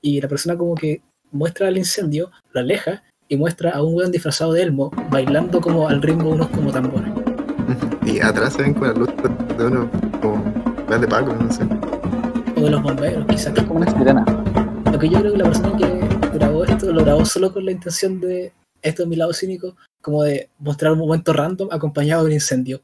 [0.00, 4.12] y la persona como que muestra el incendio, lo aleja y muestra a un weón
[4.12, 7.10] disfrazado de elmo bailando como al ritmo de unos como tambores.
[8.04, 9.08] Y atrás se ven con la luz
[9.56, 9.88] de uno
[10.20, 10.42] como
[10.98, 11.62] de Paco, no sé.
[12.56, 13.56] O de los bomberos, quizás.
[13.56, 14.24] Es como una sirena.
[14.90, 17.70] Lo que yo creo que la persona que grabó esto lo grabó solo con la
[17.70, 22.26] intención de, esto es mi lado cínico, como de mostrar un momento random acompañado de
[22.26, 22.82] un incendio.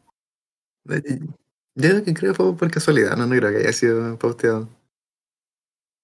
[1.75, 4.69] Yo que creo que fue por casualidad, no, no creo que haya sido posteado.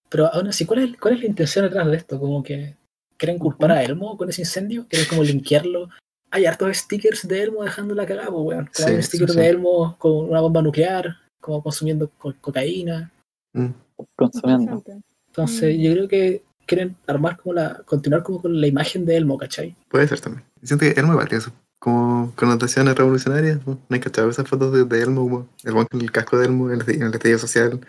[0.08, 2.18] Pero aún así, ¿cuál es, cuál es la intención detrás de esto?
[2.20, 2.76] Como que
[3.16, 5.88] quieren culpar a Elmo con ese incendio, quieren como linkearlo.
[6.30, 8.70] Hay hartos stickers de Elmo dejando la cagada, pues, weón.
[8.72, 9.36] Sí, un sí, sticker sí.
[9.38, 13.10] de Elmo con una bomba nuclear, como consumiendo co- cocaína.
[13.52, 13.68] Mm.
[14.16, 14.82] Consumiendo.
[15.28, 15.80] Entonces, Mm.
[15.80, 19.76] yo creo que quieren armar como la, continuar como con la imagen de Elmo, ¿cachai?
[19.88, 20.44] Puede ser también.
[20.62, 21.52] Siento que Elmo igual eso.
[21.78, 23.58] Como connotaciones revolucionarias.
[23.66, 23.74] ¿no?
[23.74, 25.48] ¿No hay cachado esas fotos de, de Elmo?
[25.64, 27.80] Como el el casco de Elmo en el, en el estallido social.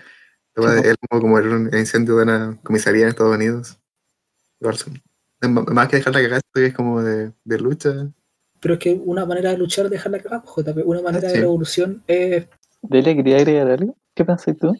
[0.55, 3.77] De Elmo como en un incendio de una comisaría en Estados Unidos.
[4.61, 8.07] Más que dejar la cagada, esto es como de, de lucha.
[8.61, 10.83] Pero es que una manera de luchar es dejar la cagada, pues, JP.
[10.85, 11.41] Una manera de Sí.
[11.41, 12.47] revolución es
[12.81, 13.97] Delia, quería agregar algo.
[14.13, 14.75] ¿Qué pensás tú?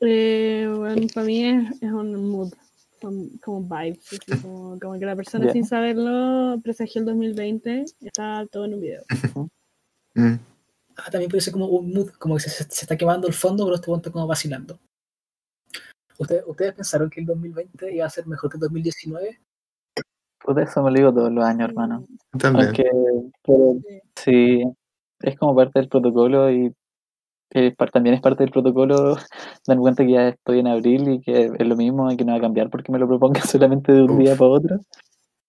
[0.00, 2.52] Eh, bueno, para mí es, es un mood,
[3.00, 8.64] como vibes, así como, como que la persona sin saberlo presagió el 2020, está todo
[8.64, 9.02] en un video.
[10.14, 10.34] Mm.
[10.96, 13.64] Ah, también puede ser como un mood, como que se, se está quemando el fondo,
[13.64, 14.80] pero este está como vacilando.
[16.18, 19.38] ¿Ustedes, ¿Ustedes pensaron que el 2020 iba a ser mejor que el 2019?
[20.44, 22.06] Puta, eso me lo digo todos los años, hermano.
[22.38, 22.66] También.
[22.66, 22.84] Aunque,
[23.42, 23.76] pero,
[24.16, 24.62] sí,
[25.20, 26.74] es como parte del protocolo y
[27.76, 29.16] par- también es parte del protocolo
[29.66, 32.32] darme cuenta que ya estoy en abril y que es lo mismo y que no
[32.32, 34.18] va a cambiar porque me lo proponga solamente de un Uf.
[34.18, 34.80] día para otro.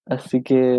[0.06, 0.78] Así que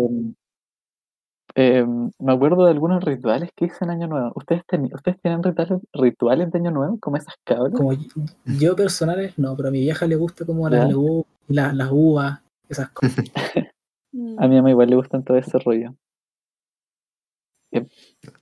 [1.55, 1.85] eh,
[2.19, 4.31] me acuerdo de algunos rituales que hice en Año Nuevo.
[4.35, 7.73] ¿Ustedes, ten- ¿ustedes tienen rituales, rituales de Año Nuevo como esas cabras?
[7.73, 8.01] Como yo,
[8.45, 10.93] yo personales, no, pero a mi vieja le gusta como las,
[11.91, 13.15] uvas, esas cosas.
[13.17, 13.25] Mm.
[14.43, 15.95] A mi mamá igual le gustan todo ese rollo.
[17.71, 17.87] Eh,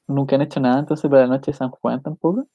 [0.08, 2.48] Nunca han hecho nada entonces para la noche de San Juan tampoco.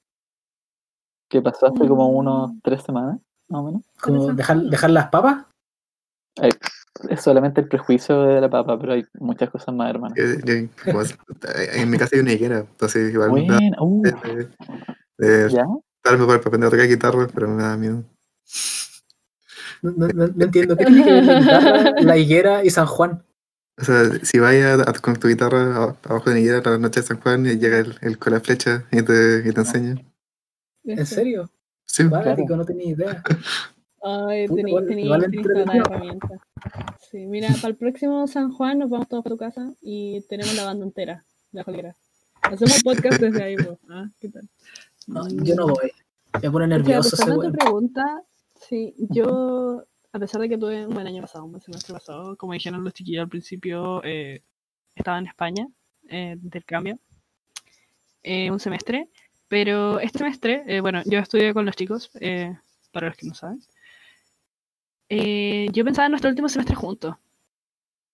[1.30, 2.60] Que pasó hace como unos Mm.
[2.62, 3.82] tres semanas, más o menos.
[4.02, 5.46] Como dejar, dejar las papas.
[7.08, 10.14] Es solamente el prejuicio de la papa, pero hay muchas cosas más, hermano.
[10.16, 11.16] Yo- como es-
[11.74, 14.48] en mi casa hay una higuera, entonces igual me da Bueno, uh, de,
[15.18, 15.64] de ya.
[16.04, 18.04] darme para aprender a tocar guitarra, pero me da miedo.
[19.82, 22.86] No, no- no- no entiendo qué tiene que ver la guitarra, la higuera y San
[22.86, 23.24] Juan.
[23.76, 27.00] O sea, si vayas a- con tu guitarra a- abajo de la higuera la noche
[27.00, 29.96] de San Juan y llega el, el con la flecha y te, y te enseña.
[30.84, 31.50] ¿En serio?
[31.86, 33.22] Sí, Cuático, no tenía idea.
[34.06, 34.72] Ay, tení
[35.42, 36.28] toda la herramienta.
[37.00, 40.54] Sí, mira, para el próximo San Juan nos vamos todos para tu casa y tenemos
[40.54, 41.96] la banda entera, la jolera.
[42.42, 43.78] Hacemos podcast desde ahí, pues.
[43.88, 44.46] Ah, ¿qué tal?
[45.06, 45.90] No, yo no voy.
[46.42, 48.22] Me pone nervioso tu pregunta,
[48.60, 52.36] sí, yo, a pesar de que tuve un buen año pasado, un buen semestre pasado,
[52.36, 54.42] como dijeron los chiquillos al principio, eh,
[54.94, 55.68] estaba en España,
[56.08, 56.98] eh, de intercambio,
[58.22, 59.08] eh, un semestre,
[59.48, 62.54] pero este semestre, eh, bueno, yo estudié con los chicos, eh,
[62.92, 63.60] para los que no saben,
[65.08, 67.16] eh, yo pensaba en nuestro último semestre juntos.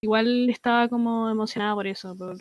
[0.03, 2.39] Igual estaba como emocionada por eso, por,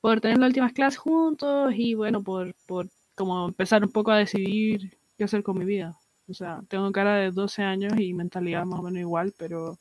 [0.00, 4.18] por tener las últimas clases juntos y bueno, por, por como empezar un poco a
[4.18, 5.96] decidir qué hacer con mi vida.
[6.28, 9.78] O sea, tengo cara de 12 años y mentalidad más o menos igual, pero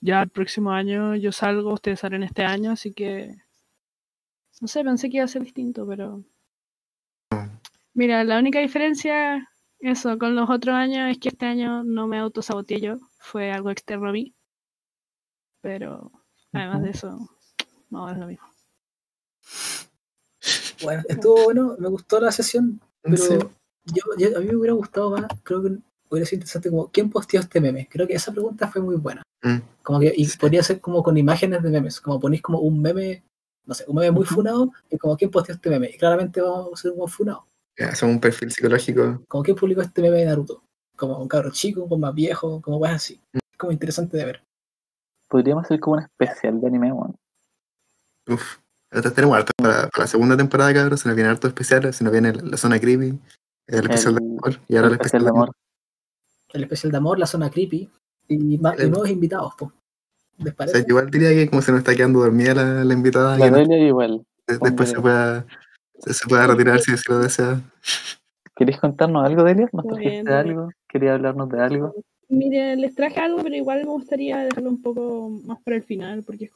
[0.00, 3.36] ya el próximo año yo salgo, ustedes salen este año, así que
[4.60, 6.22] no sé, pensé que iba a ser distinto, pero
[7.94, 9.49] mira, la única diferencia
[9.80, 13.70] eso con los otros años es que este año no me autosaboteé yo, fue algo
[13.70, 14.34] externo a mí.
[15.62, 16.10] Pero
[16.52, 17.28] además de eso,
[17.90, 18.46] no es lo mismo.
[20.82, 23.38] Bueno, estuvo bueno, me gustó la sesión, pero Sí.
[23.86, 25.76] yo, yo- a mí me hubiera gustado más, creo que
[26.08, 27.86] hubiera sido interesante como, ¿quién posteó este meme?
[27.90, 29.22] Creo que esa pregunta fue muy buena.
[29.42, 29.58] Mm.
[29.82, 33.22] Como que, y podría ser como con imágenes de memes, como ponéis como un meme,
[33.66, 35.90] no sé, un meme muy funado, y como, ¿quién posteó este meme?
[35.90, 37.46] Y claramente vamos a ser un funado.
[37.78, 39.22] Ya, hacemos un perfil psicológico.
[39.28, 40.62] Como, ¿quién publicó este meme de Naruto?
[40.96, 43.20] Como un cabro chico, un más viejo, como cosas así.
[43.32, 44.44] Es como interesante de ver.
[45.28, 47.16] Podríamos hacer como un especial de anime, weón.
[48.28, 48.58] Uf.
[48.92, 50.98] Ahora tenemos harto para, para la segunda temporada, cabrón.
[50.98, 51.96] Se nos viene harto especiales.
[51.96, 53.18] Se nos viene la zona creepy,
[53.68, 55.52] el especial de El- amor y ahora el, El especial de amor.
[56.52, 57.88] El especial de amor, la zona creepy,
[58.28, 58.90] y, más, y Sí.
[58.90, 59.70] nuevos invitados, pues.
[60.38, 60.78] ¿Les O parece?
[60.78, 63.50] sea, yo igual diría que como se nos está quedando dormida la, la invitada, La
[63.50, 64.26] no- igual.
[64.48, 65.46] de- después se pueda,
[66.00, 67.60] se, se pueda retirar si así lo desea.
[68.56, 69.68] ¿Queréis contarnos algo, Delia?
[69.72, 70.28] ¿Nos trajiste bien.
[70.28, 70.70] algo?
[70.88, 71.94] ¿Querías hablarnos de algo?
[72.28, 76.22] Mire, les traje algo, pero igual me gustaría dejarlo un poco más para el final,
[76.22, 76.50] porque es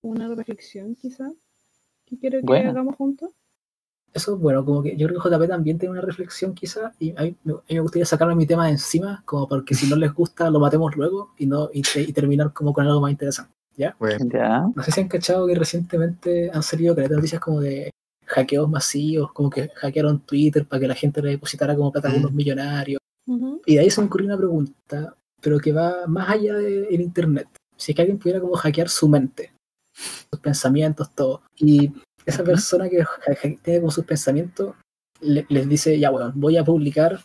[0.00, 1.30] como una reflexión quizá
[2.06, 3.30] que quiero que hagamos juntos.
[4.12, 7.22] Eso, bueno, como que yo creo que JP también tiene una reflexión quizá, y a
[7.22, 9.96] mí, me- a mí me gustaría sacarme mi tema de encima, como porque si no
[9.96, 13.10] les gusta lo matemos luego y no y, te- y terminar como con algo más
[13.10, 13.52] interesante.
[13.98, 14.64] Bueno, Ya.
[14.74, 17.90] No sé si han cachado que recientemente han salido noticias como de
[18.26, 22.10] hackeos masivos, como que hackearon Twitter para que la gente le depositara como plata a
[22.12, 23.00] algunos millonarios.
[23.26, 23.62] Ujú.
[23.66, 27.48] Y de ahí se me ocurrió una pregunta, pero que va más allá del internet.
[27.76, 29.52] Si es que alguien pudiera como hackear su mente,
[30.30, 31.42] sus pensamientos, todo.
[31.56, 31.92] Y
[32.26, 33.04] esa persona que
[33.62, 34.74] tiene como sus pensamientos,
[35.20, 37.20] le- les dice, ya bueno, voy a publicar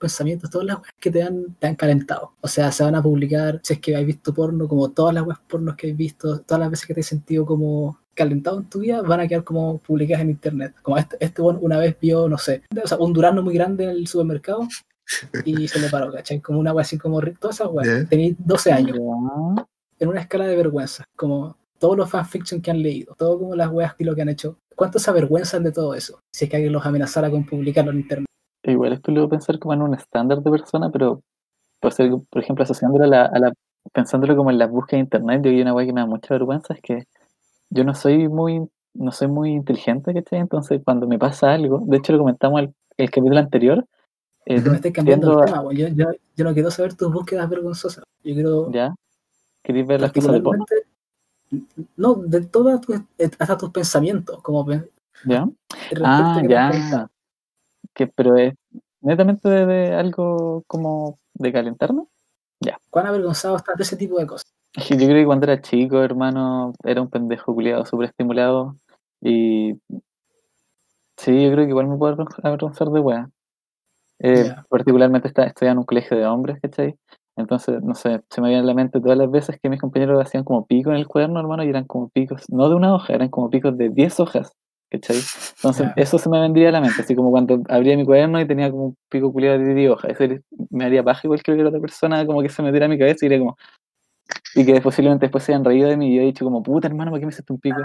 [0.00, 2.32] pensamientos, todas las weas que te han, te han calentado.
[2.40, 5.24] O sea, se van a publicar, si es que habéis visto porno, como todas las
[5.24, 8.64] weas pornos que habéis visto, todas las veces que te has sentido como calentado en
[8.68, 10.74] tu vida, van a quedar como publicadas en internet.
[10.82, 13.84] Como este, este weón una vez vio, no sé, o sea, un durazno muy grande
[13.84, 14.66] en el supermercado
[15.44, 16.40] y se le paró, ¿cachai?
[16.40, 17.88] Como una wea así como, ri- todas esas weas.
[18.02, 18.08] Ya.
[18.08, 18.96] Tenéis 12 años
[19.98, 23.70] en una escala de vergüenza, como todos los fanfiction que han leído, todo como las
[23.70, 24.56] weas y lo que han hecho.
[24.76, 26.20] ¿Cuánto se avergüenzan de todo eso?
[26.32, 28.26] Si es que alguien los amenazara con publicarlo en internet.
[28.64, 31.20] Igual esto lo voy a pensar como en un estándar de persona, pero
[31.80, 33.52] por, ser, por ejemplo, asociándolo a la, a la-
[33.92, 36.32] pensándolo como en la búsqueda de internet, yo hay una weá que me da mucha
[36.34, 37.04] vergüenza, es que
[37.72, 40.40] yo no soy muy, no soy muy inteligente, ¿cachai?
[40.40, 43.86] Entonces cuando me pasa algo, de hecho lo comentamos el, el capítulo anterior,
[44.44, 45.76] eh, me estoy cambiando el a- tema, weón.
[45.76, 48.04] yo, yo, yo no quiero saber tus búsquedas vergonzosas.
[48.22, 48.94] Yo quiero ¿ya?
[49.62, 50.66] ¿Queréis ver las cosas de porno?
[51.96, 52.96] no, de todas tus,
[53.38, 54.66] hasta tus pensamientos, como
[55.24, 55.48] ¿Ya?
[56.02, 57.08] Ah, a que ya.
[57.94, 58.54] Que, pero es
[59.00, 62.04] netamente de, de algo como de calentarme.
[62.90, 64.52] ¿Cuán avergonzado estás de ese tipo de cosas?
[64.74, 68.76] Yo creo que cuando era chico, hermano, era un pendejo culiado, súper estimulado.
[69.20, 69.74] Y
[71.16, 73.30] sí, yo creo que igual me puedo avergon- avergonzar de weá.
[74.20, 74.66] Eh, Ya.
[74.68, 76.96] Particularmente está, estoy en un colegio de hombres, ¿cachai?
[77.36, 80.20] Entonces, no sé, se me viene a la mente todas las veces que mis compañeros
[80.24, 83.14] hacían como pico en el cuaderno, hermano, y eran como picos, no de una hoja,
[83.14, 84.52] eran como picos de 10 hojas,
[84.90, 85.16] ¿cachai?
[85.56, 86.02] Entonces, Ya.
[86.02, 88.70] eso se me vendría a la mente, así como cuando abría mi cuaderno y tenía
[88.70, 90.12] como un pico culiado de 10 hojas.
[90.18, 93.24] Eso me haría paja igual que otra persona, como que se metiera a mi cabeza
[93.24, 93.56] y diría como,
[94.54, 96.88] y que posiblemente después se hayan reído de mí y yo he dicho como, puta
[96.88, 97.80] hermano, ¿por qué me hiciste un pico?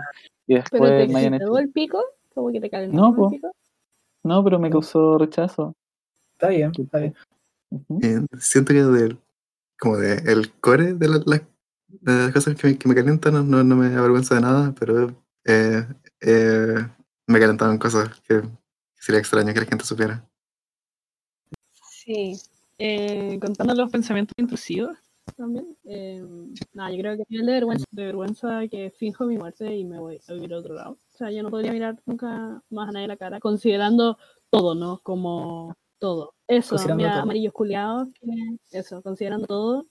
[0.48, 2.04] Y ¿Pero después te me hayan hecho, calentó el pico?
[2.34, 3.52] ¿Como que te calentó No, el pico?
[4.24, 5.76] no, pero me causó rechazo.
[6.34, 7.16] Está bien, está bien.
[8.02, 9.18] Eh, siento que del,
[9.80, 11.48] como de el core de, la- la-
[11.88, 14.74] de las cosas que me, que me calientan no, no, no me avergüenza de nada,
[14.80, 15.86] pero eh,
[16.22, 16.76] eh,
[17.28, 18.42] me calentaban cosas que
[18.96, 20.24] sería extraño que la gente supiera.
[21.90, 22.40] Sí.
[22.78, 24.98] Eh, contando los pensamientos intrusivos
[25.36, 25.76] también.
[25.86, 26.24] Eh,
[26.74, 29.84] nada, yo creo que a nivel de vergüenza, de vergüenza que finjo mi muerte y
[29.84, 30.92] me voy a vivir a otro lado.
[30.92, 34.18] O sea, yo no podría mirar nunca más a nadie la cara, considerando
[34.50, 35.00] todo, ¿no?
[35.04, 36.34] Como todo.
[36.48, 37.24] Eso, mira, todo.
[37.24, 38.10] amarillos culiados,
[38.72, 39.86] eso, considerando todo,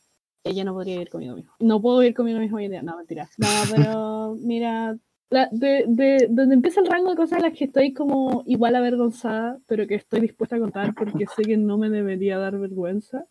[0.44, 1.52] yo no podría vivir conmigo mismo.
[1.58, 3.28] No puedo vivir conmigo mismo hoy en día, no, mentira.
[3.38, 4.96] No, pero mira,
[5.28, 8.76] la- de, de donde empieza el rango de cosas en las que estoy como igual
[8.76, 13.26] avergonzada, pero que estoy dispuesta a contar porque sé que no me debería dar vergüenza.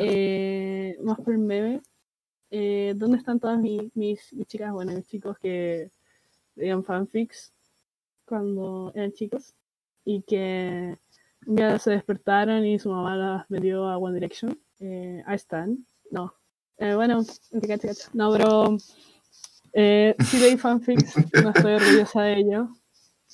[0.00, 1.80] Eh, más por el meme.
[2.50, 5.90] Eh, ¿Dónde están todas mis, mis, mis chicas, bueno, mis chicos que
[6.56, 7.52] leían fanfics
[8.26, 9.54] cuando eran chicos
[10.04, 10.98] y que
[11.46, 14.58] un día se despertaron y su mamá las metió a One Direction?
[14.80, 15.86] Eh, ahí están.
[16.10, 16.34] No.
[16.78, 17.22] Eh, bueno.
[18.12, 18.76] No, pero
[19.72, 22.68] eh, sí leí fanfics, no estoy orgullosa de ello.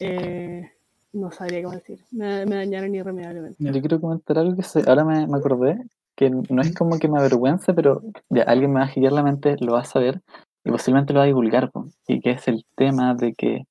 [0.01, 0.71] Eh,
[1.13, 2.05] no sabría cómo decir.
[2.13, 3.57] Me, me dañaron irremediablemente.
[3.59, 5.83] Yo quiero comentar algo que se- ahora me, me acordé,
[6.19, 9.23] que no es como que me avergüence, pero ya alguien me va a girar la
[9.23, 10.21] mente, lo va a saber
[10.65, 13.63] y posiblemente lo va a divulgar, po, y que es el tema de que,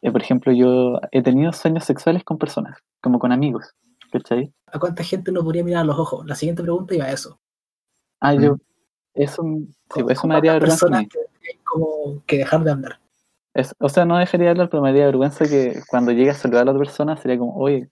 [0.00, 3.74] eh, por ejemplo, yo he tenido sueños sexuales con personas, como con amigos,
[4.10, 4.50] ¿cachai?
[4.72, 6.24] ¿A cuánta gente no podría mirar a los ojos?
[6.26, 7.38] La siguiente pregunta iba a eso.
[8.20, 8.42] Ah, Mm.
[8.42, 8.56] yo,
[9.12, 11.18] eso, sí, ¿Con- eso me daría vergüenza personas que
[11.64, 12.98] como que dejar de hablar?
[13.52, 16.34] Es- o sea, no dejaría de hablar, pero me daría vergüenza que cuando llegue a
[16.34, 17.90] saludar a la otra persona sería como, oye,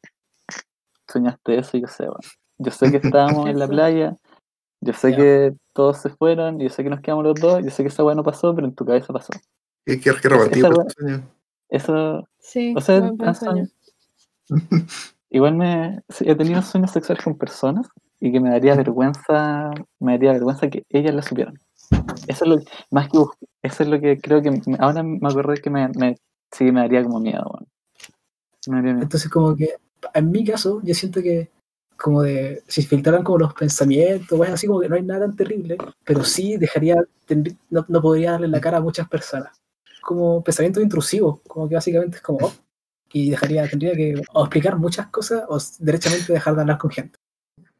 [1.06, 2.20] soñaste eso, y yo sé, bueno.
[2.58, 4.16] Yo sé que estábamos en la playa,
[4.80, 5.16] yo sé Ya.
[5.16, 8.04] que todos se fueron, yo sé que nos quedamos los dos, yo sé que esa
[8.04, 9.32] weá no pasó, pero en tu cabeza pasó.
[9.86, 11.28] Romántico esa ese sueño.
[11.70, 13.66] Eso, Sí, o sea, buen- sueño.
[15.30, 17.88] igual me sí, he tenido sueños sexuales con personas
[18.20, 21.54] y que me daría vergüenza, me daría vergüenza que ellas lo supieran.
[22.26, 22.58] Eso es lo
[22.90, 23.18] más que
[23.62, 26.16] eso es lo que creo que me- ahora me acordé que me, me-
[26.52, 27.66] sí me daría como miedo, weón.
[28.68, 29.02] Me daría miedo.
[29.04, 29.74] Entonces, como que,
[30.14, 31.50] en mi caso, yo siento que,
[31.98, 35.36] como de, si filtraran como los pensamientos, bueno, así como que no hay nada tan
[35.36, 36.96] terrible, pero sí dejaría,
[37.70, 39.60] no, no podría darle la cara a muchas personas.
[40.00, 42.52] Como pensamiento intrusivo, como que básicamente es como, oh,
[43.12, 47.18] y dejaría, tendría que o explicar muchas cosas o derechamente dejar de hablar con gente.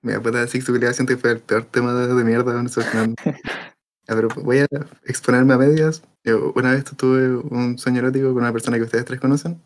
[0.03, 4.29] Mira, puta, sexualidad siento que fue el peor tema de, de mierda se Ya, pero
[4.43, 4.67] voy a
[5.05, 6.03] exponerme a medias.
[6.25, 9.63] Yo una vez tuve un sueño erótico con una persona que ustedes tres conocen.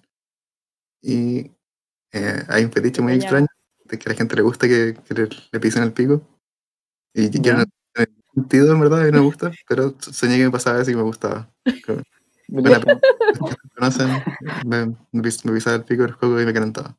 [1.01, 1.53] Y
[2.13, 3.62] eh, hay un fetiche muy extraño de
[3.99, 6.23] que a la gente le gusta que, que le, le pisen el pico.
[7.15, 7.57] Y yo Ya.
[7.59, 10.91] no tiene sentido, en verdad, y no me gusta, pero soñé que me pasaba eso
[10.91, 11.49] y me gustaba.
[12.49, 12.81] Bueno,
[13.77, 14.09] conocen,
[14.67, 16.95] me, me, pis- me pisaba el pico del juego y me calentaba.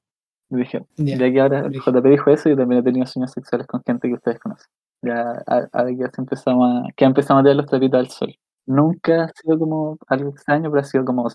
[0.50, 1.16] dije, Ya.
[1.18, 2.00] ya que ahora Brígido.
[2.02, 4.66] JP dijo eso, yo también he tenido sueños sexuales con gente que ustedes conocen.
[5.04, 8.36] Ya, a- ahora que ya empezamos a, que empezamos a tirar los trapitos al sol.
[8.66, 11.30] Nunca ha sido como algo extraño, pero ha sido como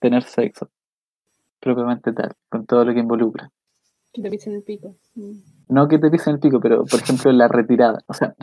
[0.00, 0.68] tener sexo,
[1.60, 3.48] propiamente tal, con todo lo que involucra.
[4.12, 4.96] Que te pisen el pico.
[5.14, 5.32] Mm.
[5.68, 8.00] No que te pisen el pico, pero por ejemplo la retirada.
[8.06, 8.34] O sea,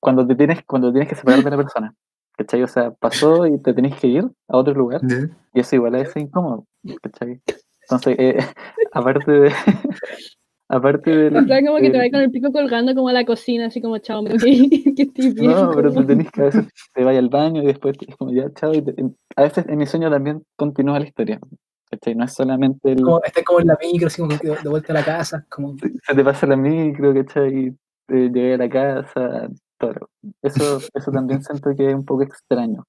[0.00, 1.94] cuando te tienes, cuando tienes que separar de la persona.
[2.36, 2.62] ¿Cachai?
[2.62, 5.00] O sea, pasó y te tenés que ir a otro lugar.
[5.02, 5.28] ¿Ya?
[5.54, 6.66] Y eso igual es incómodo.
[7.02, 7.40] ¿Cachai?
[7.82, 8.38] Entonces, eh,
[8.92, 9.52] aparte de.
[10.68, 11.26] aparte de.
[11.38, 13.80] En plan, como que te vas con el pico colgando como a la cocina, así
[13.82, 15.50] como, chao, me que estoy bien.
[15.50, 18.32] No, pero te tenés que a veces te vayas al baño y después es como
[18.32, 18.72] ya, chao.
[18.72, 18.94] Y te-
[19.36, 21.40] a veces en mi sueño también continúa la historia.
[21.90, 22.14] ¿Cachai?
[22.14, 23.02] No es solamente el.
[23.02, 25.76] Como, estés como en la micro, así como que de vuelta a la casa, como,
[25.78, 27.74] Se te pasa la micro, ¿cachai?
[28.06, 29.48] Te llegué a la casa,
[29.78, 30.10] todo.
[30.42, 32.84] Eso, eso también siento que es un poco extraño.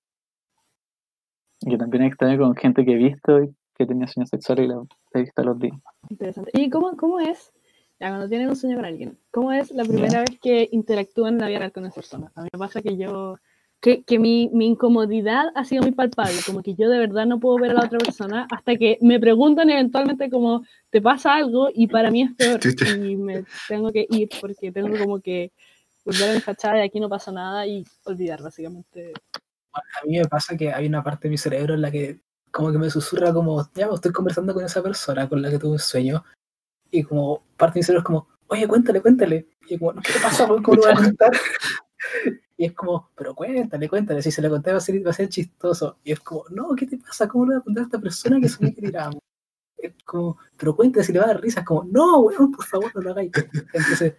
[1.62, 4.65] Y que también es extraño con gente que he visto y que tenía sueños sexuales
[4.65, 4.81] y la
[5.13, 5.77] he visto a los días.
[6.09, 6.51] Interesante.
[6.53, 7.51] ¿Y cómo, cómo es,
[7.99, 11.39] ya, cuando tienen un sueño con alguien, cómo es la primera vez que interactúan en
[11.41, 12.31] la vida real con esa persona?
[12.35, 13.38] A mí me pasa que yo,
[13.81, 17.39] que, que mi, mi incomodidad ha sido muy palpable, como que yo de verdad no
[17.39, 21.69] puedo ver a la otra persona hasta que me preguntan eventualmente como, ¿te pasa algo?
[21.73, 22.59] Y para mí es peor
[22.99, 25.51] y me tengo que ir porque tengo como que
[26.03, 29.13] volver a mi fachada y aquí no pasa nada y olvidar básicamente.
[29.73, 32.19] a mí me pasa que hay una parte de mi cerebro en la que
[32.51, 35.59] como que me susurra como, ya, pues, estoy conversando con esa persona con la que
[35.59, 36.23] tuve un sueño,
[36.91, 39.47] y como parte de mi cerebro es como, oye, cuéntale, cuéntale.
[39.67, 40.47] Y como, ¿qué te pasa?
[40.47, 41.31] ¿Cómo lo voy a contar?
[42.60, 45.13] Y es como, pero cuéntale, cuéntale, si se lo conté va a ser, va a
[45.13, 45.98] ser chistoso.
[46.04, 47.26] Y es como, no, ¿qué te pasa?
[47.26, 49.22] ¿Cómo le voy a contar a esta persona que soñé que tirábamos?
[49.78, 51.62] Es como, pero cuéntale si le va a dar risa.
[51.62, 53.32] Es como, no, weón, por favor, no lo hagáis.
[53.74, 54.15] Entonces,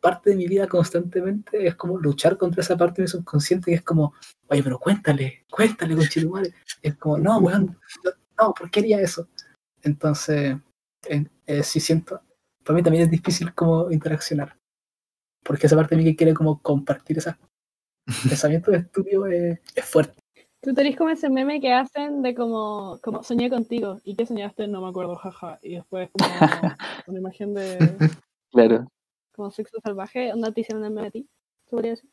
[0.00, 3.78] parte de mi vida constantemente es como luchar contra esa parte de mi subconsciente que
[3.78, 4.14] es como,
[4.46, 6.54] oye, pero cuéntale, cuéntale con Chitumare.
[6.80, 9.26] Es como, no, weón, no, no, ¿por qué haría eso?
[9.82, 10.56] Entonces,
[11.08, 12.22] eh, sí siento,
[12.62, 14.56] para mí también es difícil como interaccionar.
[15.42, 17.18] Porque esa parte de mí que quiere como compartir
[18.06, 20.14] esos pensamientos estúpidos es, es fuerte.
[20.60, 24.00] Tú tenés como ese meme que hacen de como, como soñé contigo.
[24.02, 24.66] ¿Y qué soñaste?
[24.66, 25.58] No me acuerdo, jaja.
[25.62, 26.24] Y después como
[27.06, 27.96] una imagen de
[28.50, 28.88] Claro.
[29.34, 30.32] como sexo salvaje.
[30.32, 31.28] ¿Onda te hicieron el meme a ti?
[31.66, 32.08] ¿Se podría decir?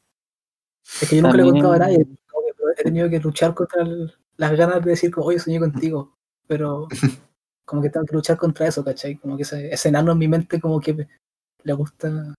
[1.01, 2.06] Es que yo nunca le he contado a nadie.
[2.30, 5.60] como que he tenido que luchar contra el- las ganas de decir como, oye, soñé
[5.60, 6.17] contigo.
[6.47, 6.88] Pero
[7.65, 9.15] como que tengo que luchar contra eso, ¿cachai?
[9.15, 11.08] Como que ese, ese enano en mi mente como que
[11.63, 12.34] le gusta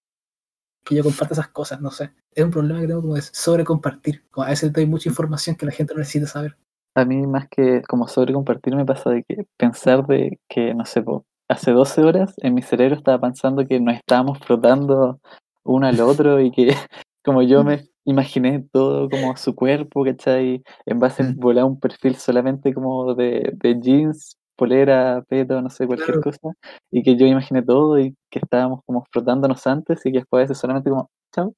[0.85, 2.11] que yo comparta esas cosas, no sé.
[2.35, 4.25] Es un problema que tengo como de sobre compartir.
[4.31, 6.57] Como a veces doy mucha información que la gente no necesita saber.
[6.95, 10.85] A mí más que como sobre compartir me pasa de que pensar de que, no
[10.85, 11.03] sé,
[11.49, 15.21] hace 12 horas en mi cerebro estaba pensando que nos estábamos frotando
[15.65, 16.69] uno al otro y que
[17.25, 20.63] como yo me imaginé todo como su cuerpo, ¿cachai?
[20.87, 25.87] En base a volar un perfil solamente como de, de jeans, polera, peto, no sé,
[25.87, 26.23] cualquier Claro.
[26.23, 26.53] cosa,
[26.91, 30.45] y que yo imaginé todo y que estábamos como frotándonos antes y que después a
[30.45, 31.55] veces solamente como, chao.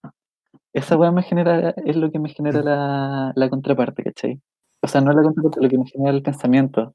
[0.72, 4.40] Esa weá me genera, es lo que me genera la, la contraparte, ¿cachai?
[4.82, 6.94] O sea, no la contraparte, lo que me genera el pensamiento.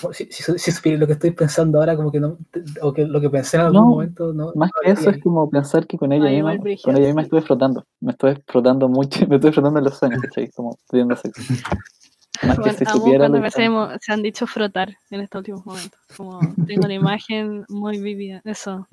[0.00, 2.38] Como Si, si, si supiera lo que estoy pensando ahora, como que no,
[2.82, 4.52] o que lo que pensé en algún No, momento, no.
[4.54, 7.42] Más que eso es como pensar que con ella Ay, misma, con ella misma estuve
[7.42, 7.84] frotando.
[8.00, 10.50] Me estuve frotando mucho, me estuve frotando en los sueños, ¿cachai?
[10.52, 11.42] Como teniendo sexo.
[12.42, 13.68] Más que Bueno, amo supiera cuando me que se,
[14.00, 16.00] se han dicho frotar en estos últimos momentos.
[16.16, 18.40] Como tengo una imagen muy vívida.
[18.44, 18.86] Eso.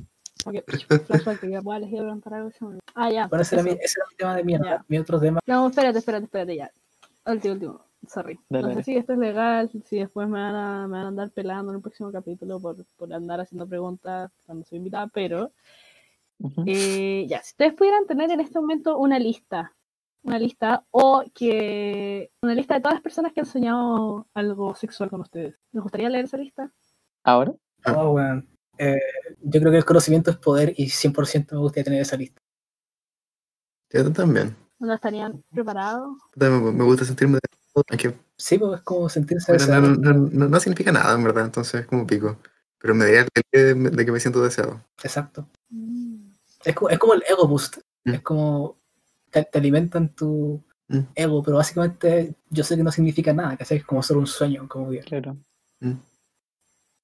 [0.46, 0.56] Ok,
[1.06, 2.52] flashback, que ya puedo elegir preguntar algo.
[2.52, 2.82] se me olvidó.
[2.96, 3.28] Ah, ya.
[3.28, 4.66] Bueno, ese era, mi, ese era mi tema de mierda.
[4.66, 4.86] Ya.
[4.88, 6.72] Mi otro tema, No, espérate, espérate, espérate, ya.
[7.26, 7.86] Último, último.
[8.08, 8.40] sorry.
[8.50, 8.84] Dale, no sé dale.
[8.84, 11.76] si esto es legal, si después me van a, me van a andar pelando en
[11.78, 15.52] el próximo capítulo por, por andar haciendo preguntas cuando soy invitada, pero
[16.40, 16.64] Ujú.
[16.66, 19.74] eh, ya, si ustedes pudieran tener en este momento una lista,
[20.24, 25.10] una lista, o que una lista de todas las personas que han soñado algo sexual
[25.10, 26.72] con ustedes, ¿les gustaría leer esa lista?
[27.24, 27.54] ¿Ahora?
[27.86, 28.48] Oh, weón.
[28.78, 29.00] Eh,
[29.42, 32.42] yo creo que el conocimiento es poder y 100% me gustaría tener esa lista.
[33.92, 34.56] Yo también.
[34.80, 36.18] ¿No estarían preparados?
[36.36, 39.88] Me, gusta sentirme de aunque Sí, pues es como sentirse bueno, deseado.
[39.96, 42.38] no, no, no, no significa nada, en verdad, entonces es como pico.
[42.80, 44.84] Pero me daría el de, de que me siento deseado.
[45.04, 45.48] Exacto.
[45.70, 46.32] Mm.
[46.66, 47.78] Es como, es como el ego boost.
[48.06, 48.14] Mm.
[48.14, 48.81] Es como
[49.32, 50.62] te, te alimentan tu
[50.92, 51.08] Mm.
[51.16, 54.68] ego, pero básicamente yo sé que no significa nada, que es como solo un sueño,
[54.68, 55.38] como que Claro.
[55.80, 55.94] Mm.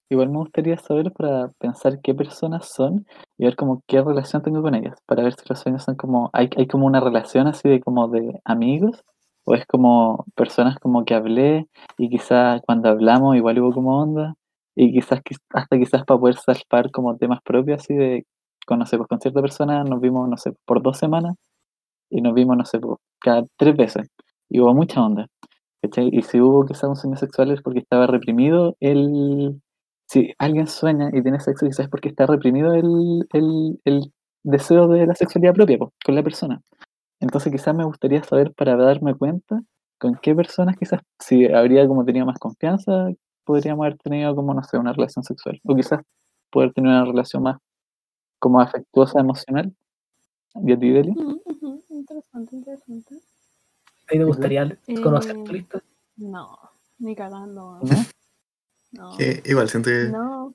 [0.09, 3.05] Igual me gustaría saber para pensar qué personas son
[3.37, 6.29] y ver como qué relación tengo con ellas, para ver si los sueños son como,
[6.33, 9.03] hay, hay como una relación así de como de amigos,
[9.45, 11.67] o es como personas como que hablé
[11.97, 14.35] y quizás cuando hablamos igual hubo como onda,
[14.75, 18.25] y quizás quiz- hasta quizás para poder salvar como temas propios así de,
[18.65, 21.35] con, no sé, pues con cierta persona nos vimos, no sé, por dos semanas
[22.09, 24.07] y nos vimos, no sé, pues, cada tres veces,
[24.49, 25.27] y hubo mucha onda.
[25.81, 29.61] Y si hubo quizás un sueño sexual es porque estaba reprimido el...
[30.09, 34.87] Si alguien sueña y tiene sexo quizás es porque está reprimido el, el, el deseo
[34.87, 36.61] de la sexualidad propia po, con la persona.
[37.21, 39.61] Entonces quizás me gustaría saber para darme cuenta
[39.99, 43.09] con qué personas quizás, si habría como tenido más confianza,
[43.45, 45.59] podríamos haber tenido como, no sé, una relación sexual.
[45.65, 46.01] O quizás
[46.51, 47.57] poder tener una relación más
[48.39, 49.73] como afectuosa, emocional.
[50.55, 51.13] ¿Y a ti, Delia?
[51.15, 51.76] Mm, ujú,
[52.09, 53.15] Interesante, interesante.
[54.09, 55.83] ahí te gustaría conocer Eh, tu lista.
[56.15, 56.57] No,
[56.99, 57.79] ni cagando.
[57.81, 57.95] ¿No?
[58.93, 59.17] No.
[59.17, 60.53] Que igual siento que No.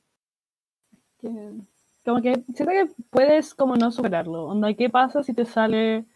[1.20, 1.52] Que-
[2.04, 4.44] como que siento que puedes como no superarlo.
[4.46, 6.06] Onda, ¿qué pasa si te sale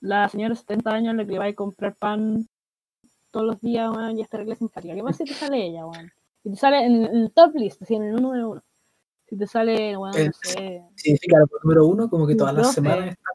[0.00, 2.46] la señora de 70 años la que va a comprar pan
[3.30, 4.94] todos los días, weón, y esta regla simpática?
[4.94, 6.12] ¿Qué pasa si te sale ella, weón?
[6.42, 8.62] Si te sale en, el top list, así en el uno de uno.
[9.26, 10.84] Si te sale, weón, no El- sé.
[10.96, 13.30] Significa lo número uno, como que todas las semanas está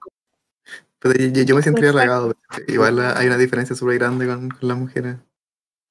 [0.99, 2.33] pero yo, yo- yo me sentiría halagado.
[2.67, 5.17] Igual hay una diferencia súper grande con, con las mujeres.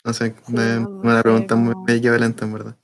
[0.05, 2.77] No sé, Sí, me, no, no una sé, pregunta muy equivalente, en verdad.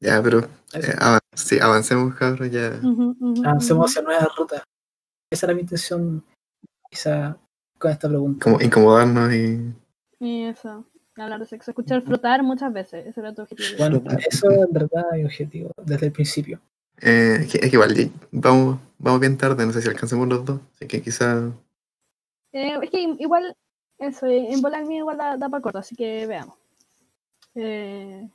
[0.00, 0.40] Ya, pero
[0.74, 2.78] eh, avan- sí, avancemos, cabros, ya.
[2.82, 3.84] Ujú, ujú, Avancemos ujú.
[3.86, 4.62] hacia nuevas rutas.
[5.30, 6.24] Esa era mi intención,
[6.90, 7.36] quizá,
[7.78, 8.44] con esta pregunta.
[8.44, 9.74] Como incomodarnos y.
[10.20, 10.84] Y eso,
[11.16, 13.68] hablar de sexo, escuchar flotar muchas veces, ese era tu objetivo.
[13.78, 16.60] Bueno, eso en verdad es mi objetivo, desde el principio.
[17.00, 17.94] Eh, es, que, es que igual,
[18.32, 20.60] vamos, vamos bien tarde, no sé si alcancemos los dos.
[20.74, 21.50] Así que quizá.
[22.58, 23.56] Eh, es que igual,
[23.98, 26.56] eso, eh, en volar mío igual da, da para corto, así que veamos.
[27.54, 28.28] Eh,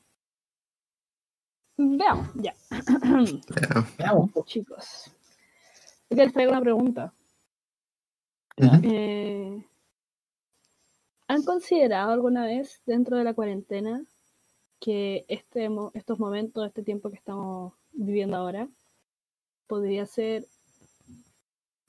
[1.78, 2.54] veamos, ya.
[2.70, 3.86] ya.
[3.98, 4.32] Veamos.
[4.46, 5.12] Chicos.
[6.10, 7.14] Yo les traigo una pregunta.
[8.84, 9.66] Eh,
[11.28, 14.06] ¿Han considerado alguna vez dentro de la cuarentena
[14.80, 18.70] que este, mo- estos momentos, este tiempo que estamos viviendo ahora,
[19.68, 20.46] podría ser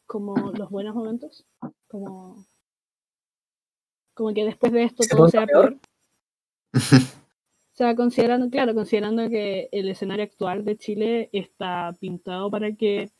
[0.07, 1.45] como los buenos momentos?
[1.95, 2.45] Como,
[4.14, 5.78] como que después de esto ¿Se todo sea peor?
[5.78, 5.80] peor.
[7.72, 13.11] O sea, considerando, claro, considerando que el escenario actual de Chile está pintado para que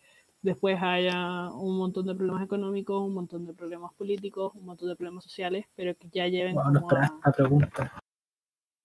[0.43, 4.95] después haya un montón de problemas económicos, un montón de problemas políticos, un montón de
[4.97, 7.93] problemas sociales, pero que ya lleven Wow, como a, esta pregunta.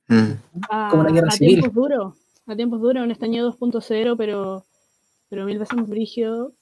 [0.08, 0.32] Mm.
[0.70, 1.60] a- una guerra a civil.
[1.60, 2.18] tiempos duros,
[2.48, 4.66] a tiempos duros, un estaño 2.0, pero,
[5.30, 6.54] pero mil veces más brígido.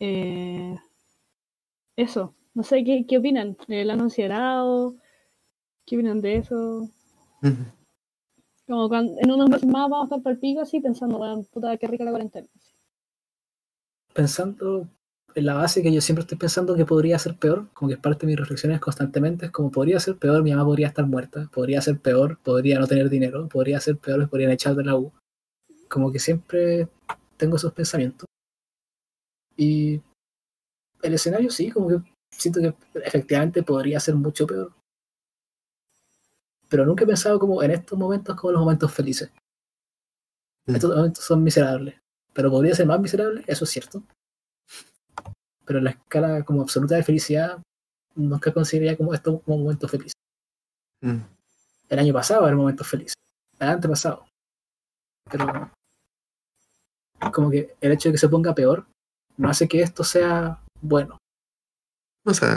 [0.00, 0.76] Eh,
[1.94, 3.56] eso, no sé, ¿qué, qué opinan?
[3.66, 4.94] ¿Lo han considerado?
[5.86, 6.88] ¿Qué opinan de eso?
[8.66, 11.42] Como cuando, en unos meses más vamos a estar por el pico así pensando, bueno,
[11.52, 12.46] puta, qué rica la cuarentena.
[14.14, 14.88] Pensando
[15.34, 18.00] en la base que yo siempre estoy pensando que podría ser peor, como que es
[18.00, 21.48] parte de mis reflexiones constantemente, es como podría ser peor, mi mamá podría estar muerta,
[21.52, 24.96] podría ser peor, podría no tener dinero, podría ser peor, me podrían echar de la
[24.96, 25.10] U.
[25.88, 26.88] Como que siempre
[27.36, 28.26] tengo esos pensamientos.
[29.56, 30.00] Y
[31.02, 34.72] el escenario sí, como que siento que efectivamente podría ser mucho peor.
[36.68, 39.30] Pero nunca he pensado como en estos momentos como los momentos felices.
[40.66, 40.74] Mm.
[40.74, 42.00] Estos momentos son miserables.
[42.32, 44.02] Pero podría ser más miserable, eso es cierto.
[45.64, 47.62] Pero en la escala como absoluta de felicidad,
[48.14, 50.14] nunca consideraría como esto como momentos felices.
[51.02, 51.18] Mm.
[51.88, 53.14] El año pasado era momentos felices.
[53.58, 54.24] El antepasado.
[55.30, 55.70] Pero
[57.32, 58.86] como que el hecho de que se ponga peor
[59.36, 61.18] no hace que esto sea bueno.
[62.24, 62.54] O sea,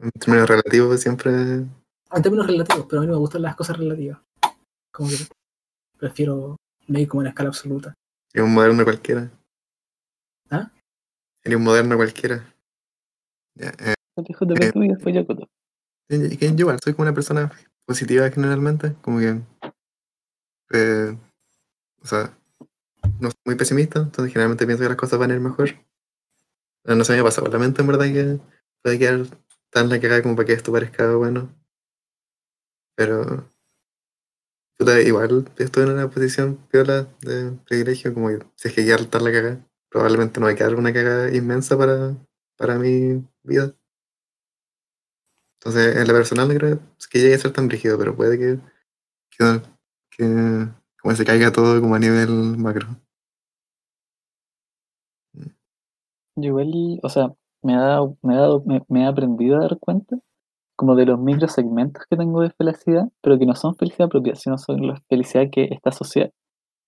[0.00, 1.32] en términos relativos siempre.
[1.32, 4.18] En términos relativos, pero a mí no me gustan las cosas relativas.
[4.92, 5.16] Como que
[5.98, 6.56] prefiero
[6.86, 7.94] medir como en escala absoluta.
[8.30, 9.30] Sería un moderno cualquiera.
[10.50, 10.70] ¿Ah?
[11.42, 12.54] Sería un moderno cualquiera.
[13.56, 15.48] Ya, eh, JP tú y después yo Coto.
[16.08, 17.50] y- yo soy como una persona
[17.86, 19.40] positiva generalmente, como que,
[20.72, 21.16] eh,
[22.02, 22.36] o sea,
[23.20, 25.70] no soy muy pesimista, entonces generalmente pienso que las cosas van a ir mejor.
[26.84, 28.38] No, se me ha pasado la mente en verdad que
[28.84, 29.26] puede quedar
[29.70, 31.48] tan la cagada como para que esto parezca bueno.
[32.96, 33.50] Pero
[35.04, 39.32] igual estoy en una posición piola de privilegio, como si es que queda tan la
[39.32, 42.14] cagada, probablemente no va a quedar una cagada inmensa para,
[42.56, 43.74] para mi vida.
[45.60, 46.78] Entonces, en lo personal no creo
[47.10, 48.58] que llegue a ser tan rígido, pero puede que,
[49.30, 49.62] que,
[50.10, 50.68] que
[51.00, 53.00] como se caiga todo como a nivel macro.
[56.36, 57.34] Yo igual, o sea,
[57.64, 60.18] me ha dado, me, ha dado, me, me he aprendido a dar cuenta
[60.76, 64.58] como de los microsegmentos que tengo de felicidad, pero que no son felicidad propia, sino
[64.58, 66.30] son la felicidad que está asociada.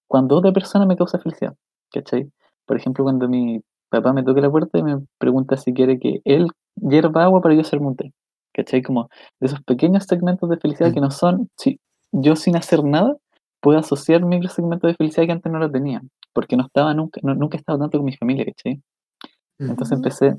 [0.09, 1.55] Cuando otra persona me causa felicidad,
[1.93, 2.31] ¿cachai?
[2.67, 3.61] Por ejemplo, cuando mi
[3.91, 7.55] papá me toca la puerta y me pregunta si quiere que él hierva agua para
[7.55, 8.13] yo hacerme un té,
[8.55, 8.83] ¿cachai?
[8.83, 9.09] Como
[9.41, 11.81] de esos pequeños segmentos de felicidad que no son, si
[12.13, 13.17] yo sin hacer nada
[13.61, 16.03] puedo asociar microsegmentos de felicidad que antes no lo tenía,
[16.33, 18.81] porque no estaba nunca, no- nunca he estado tanto con mi familia, ¿cachai?
[19.67, 20.37] Entonces empecé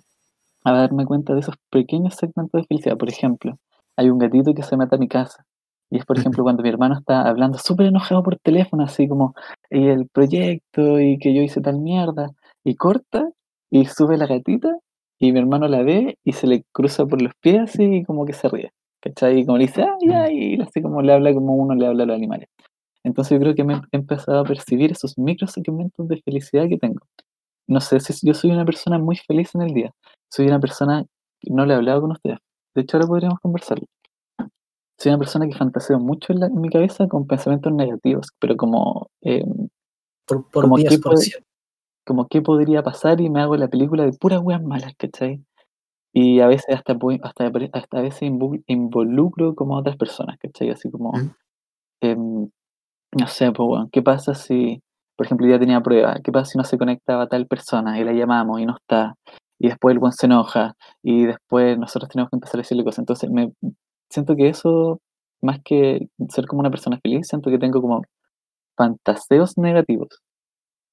[0.64, 2.98] a darme cuenta de esos pequeños segmentos de felicidad.
[2.98, 3.58] Por ejemplo,
[3.96, 5.46] hay un gatito que se mete a mi casa.
[5.90, 9.34] Y es, por ejemplo, cuando mi hermano está hablando súper enojado por teléfono, así como
[9.70, 12.32] y el proyecto y que yo hice tal mierda.
[12.64, 13.30] Y corta
[13.72, 14.78] y sube la gatita
[15.20, 18.26] y mi hermano la ve y se le cruza por los pies así y como
[18.26, 18.72] que se ríe.
[19.02, 19.40] ¿Cachai?
[19.40, 22.04] Y como le dice, ay, ay, y así como le habla como uno le habla
[22.04, 22.50] a los animales.
[23.04, 26.78] Entonces yo creo que me he empezado a percibir esos micro segmentos de felicidad que
[26.78, 27.00] tengo
[27.68, 29.94] no sé si yo soy una persona muy feliz en el día.
[30.30, 31.04] Soy una persona
[31.40, 32.40] que no le he hablado con ustedes.
[32.76, 33.80] De hecho, ahora podríamos conversar.
[35.00, 38.56] Soy una persona que fantaseo mucho en, la- en mi cabeza con pensamientos negativos, pero
[38.58, 39.44] como, eh,
[40.26, 41.44] Por, por Como 10 qué por puede- 100.
[42.06, 45.42] como qué podría pasar y me hago la película de puras weas malas, ¿cachai?
[46.14, 48.30] Y a veces hasta, hasta, hasta a veces
[48.68, 50.70] involucro como a otras personas, ¿cachai?
[50.72, 51.30] Así como, Mm.
[52.02, 52.50] em,
[53.18, 54.82] no sé, pues, weón, ¿qué pasa si,
[55.16, 56.18] por ejemplo, ya tenía prueba?
[56.24, 59.16] ¿Qué pasa si no se conectaba tal persona y la llamamos y no está?
[59.60, 63.00] Y después el buen se enoja y después nosotros tenemos que empezar a decirle cosas.
[63.00, 63.52] Entonces, me
[64.10, 65.02] siento que eso,
[65.42, 68.04] más que ser como una persona feliz, siento que tengo como
[68.76, 70.22] fantaseos negativos,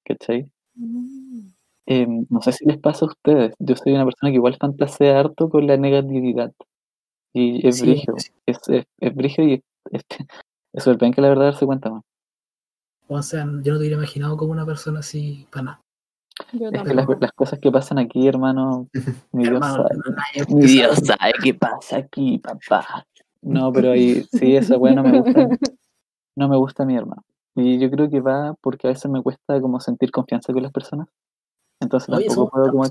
[0.04, 0.48] ¿cachai?
[0.74, 1.48] Mm.
[1.86, 3.54] Em, no sé si les pasa a ustedes.
[3.58, 6.52] Yo soy una persona que igual fantasea harto con la negatividad.
[7.34, 8.14] Y es Sí, brígido.
[8.18, 8.30] sí.
[8.46, 10.02] Es, es, es brígido y es,
[10.72, 12.02] es que la verdad darse cuenta, man.
[13.06, 15.83] O sea, yo no te hubiera imaginado como una persona así para nada.
[16.52, 18.88] Yo Es que las, las cosas que pasan aquí, hermano,
[19.32, 20.44] mi Dios Hermano, sabe.
[20.48, 21.32] Mi Dios sabe.
[21.42, 23.06] qué pasa aquí, papá.
[23.42, 25.48] No, pero ahí, sí, esa weá no me gusta.
[26.36, 27.22] No me gusta a mi hermano.
[27.54, 30.72] Y yo creo que va porque a veces me cuesta como sentir confianza con las
[30.72, 31.08] personas.
[31.80, 32.88] Entonces Oye, tampoco puedo como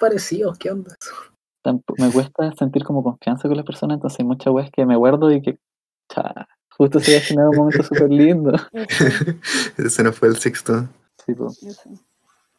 [0.00, 0.96] parecidos, ¿qué onda?
[1.62, 4.96] tampo- me cuesta sentir como confianza con las personas, entonces hay muchas weas que me
[4.96, 5.58] guardo y que
[6.08, 6.46] cha,
[6.76, 8.52] justo se va a generar un momento súper lindo.
[9.76, 10.88] Ese no fue el sexto.
[11.24, 11.90] Sí, po, eso.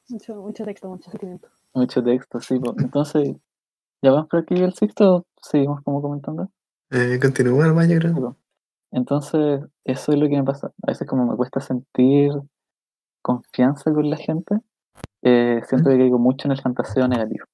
[0.10, 1.50] Mucho, mucho texto, mucho sentimiento.
[1.74, 2.60] mucho texto, sí.
[2.78, 3.36] Entonces,
[4.02, 6.50] ya vamos por aquí el sexto, seguimos como comentando.
[6.92, 8.38] Eh, continúa nomás, yo creo.
[8.92, 10.68] Entonces, eso es lo que me pasa.
[10.84, 12.32] A veces como me cuesta sentir
[13.22, 14.60] confianza con la gente,
[15.24, 17.46] eh, siento que caigo mucho en el fantaseo negativo.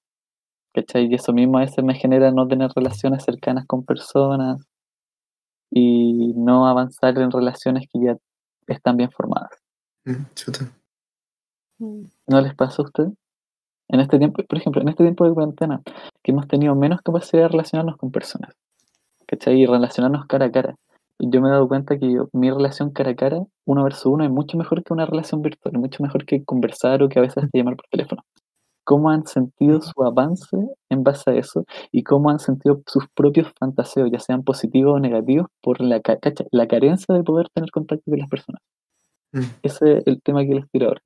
[0.74, 1.06] ¿Cachai?
[1.06, 4.62] Y eso mismo a veces me genera no tener relaciones cercanas con personas
[5.70, 8.18] y no avanzar en relaciones que ya
[8.68, 9.52] están bien formadas.
[10.06, 10.72] Mm, Chuta.
[12.28, 13.12] ¿No les pasa a ustedes?
[13.90, 15.82] En este tiempo, por ejemplo, en este tiempo de cuarentena,
[16.24, 18.54] que hemos tenido menos capacidad de relacionarnos con personas,
[19.28, 19.62] ¿cachai?
[19.62, 20.76] Y relacionarnos cara a cara.
[21.20, 24.06] Y yo me he dado cuenta que yo- mi relación cara a cara, uno versus
[24.08, 27.24] uno, es mucho mejor que una relación virtual, mucho mejor que conversar o que a
[27.24, 28.24] veces llamar por teléfono.
[28.84, 30.58] ¿Cómo han sentido su avance
[30.90, 31.66] en base a eso?
[31.92, 36.02] ¿Y cómo han sentido sus propios fantaseos, ya sean positivos o negativos, por la,
[36.52, 38.62] la carencia de poder tener contacto con las personas?
[39.34, 39.42] Mm.
[39.64, 41.02] Ese es el tema que les tiro ahora.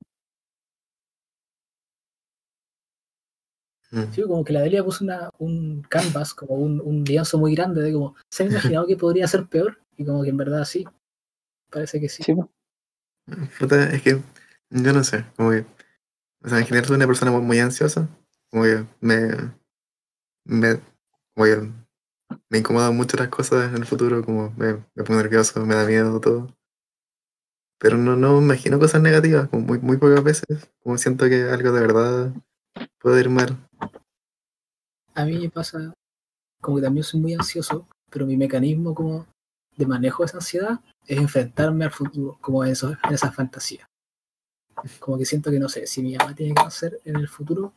[3.96, 4.12] Mm.
[4.12, 7.80] Sí, como que la Delia puso una, un canvas, como un, un lienzo muy grande
[7.80, 9.78] de como, ¿se han imaginado que podría ser peor?
[9.96, 10.84] Y como que en verdad sí.
[11.70, 12.22] Parece que sí.
[12.22, 12.50] Sí, po.
[13.58, 14.20] Puta, es que
[14.68, 15.64] yo no sé, como que,
[16.44, 18.06] o sea, en general soy una persona muy, muy ansiosa,
[18.50, 19.54] como que me,
[20.44, 20.78] me,
[21.34, 21.70] como que
[22.50, 25.86] me incomodan mucho las cosas en el futuro, como me, me pongo nervioso, me da
[25.86, 26.54] miedo todo.
[27.78, 31.44] Pero no, no me imagino cosas negativas, como muy, muy pocas veces, como siento que
[31.44, 32.32] algo de verdad
[33.00, 33.65] puede ir mal.
[35.16, 35.92] A mí me pasa
[36.62, 39.26] como que también soy muy ansioso, pero mi mecanismo como
[39.76, 43.86] de manejo de esa ansiedad es enfrentarme al futuro, como en, eso, en esa fantasía.
[45.00, 47.72] Como que siento que no sé, si mi mamá tiene cáncer en el futuro,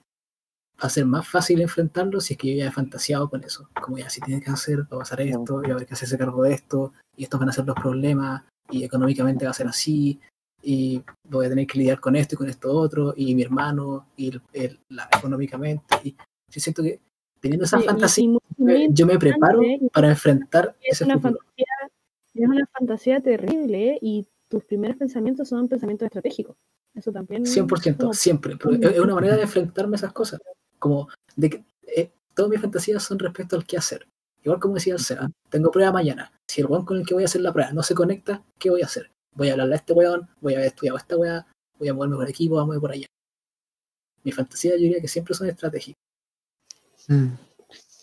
[0.82, 3.70] va a ser más fácil enfrentarlo si es que yo ya he fantaseado con eso.
[3.82, 6.18] Como ya, si tiene que hacer, va a pasar esto, y a haber que hacerse
[6.18, 9.68] cargo de esto, y estos van a ser los problemas, y económicamente va a ser
[9.68, 10.20] así,
[10.62, 14.08] y voy a tener que lidiar con esto y con esto otro, y mi hermano,
[14.18, 15.96] y el, el- la, económicamente.
[16.04, 17.00] Y yo siento que
[17.40, 19.62] teniendo esa Sí, fantasía, muy yo me preparo
[19.94, 21.40] para enfrentar es ese una futuro.
[21.40, 21.66] fantasía,
[22.34, 26.56] es una fantasía terrible y tus primeros pensamientos son pensamientos estratégicos.
[26.96, 27.46] Eso también.
[27.46, 28.58] 100%, como- siempre.
[28.58, 29.42] pero es una manera de
[29.84, 30.40] enfrentarme a esas cosas.
[30.80, 31.64] Como de que
[31.96, 34.08] eh, todas mis fantasías son respecto al qué hacer.
[34.44, 36.32] Igual como decía el Seba, tengo prueba mañana.
[36.48, 38.70] Si el weón con el que voy a hacer la prueba no se conecta, ¿qué
[38.70, 39.12] voy a hacer?
[39.36, 41.46] Voy a hablarle a este weón, voy a haber estudiado esta weá,
[41.78, 43.06] voy a moverme por aquí, voy a mover por allá.
[44.24, 46.00] Mis fantasías yo diría que siempre son estratégicas
[47.10, 47.36] Mm.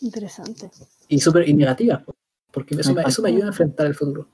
[0.02, 0.70] Interesante.
[1.08, 2.14] y súper y negativas, po,
[2.52, 4.28] porque eso Me me, eso me ayuda a enfrentar el futuro.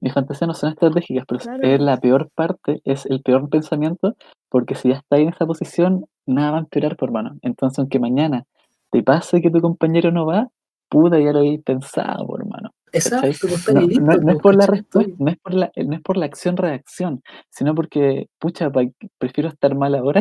[0.00, 1.62] Mis fantasías no son estratégicas, pero Claro.
[1.62, 4.16] es la peor parte, es el peor pensamiento,
[4.50, 7.38] porque si ya estás en esa posición, nada va a empeorar, por mano.
[7.42, 8.44] Entonces, aunque mañana
[8.90, 10.48] te pase que tu compañero no va,
[10.88, 12.70] puta, ya lo habéis pensado, por mano.
[12.92, 15.70] Exacto, No, ahí listo, no- no es po, por la respuesta, no es por la,
[15.76, 18.82] no es por la acción-reacción, sino porque, pucha, pa-
[19.18, 20.20] prefiero estar mal ahora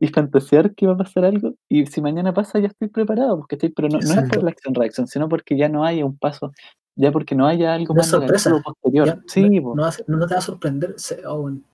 [0.00, 3.56] y fantasear que va a pasar algo, y si mañana pasa ya estoy preparado, porque
[3.56, 6.52] estoy, pero no, no es por la acción-reacción, sino porque ya no haya un paso,
[6.96, 9.06] ya porque no haya algo No más es sorpresa, posterior.
[9.06, 10.94] Ya, sí, no, no, no te va a sorprender.
[10.96, 11.64] se- oh, weón.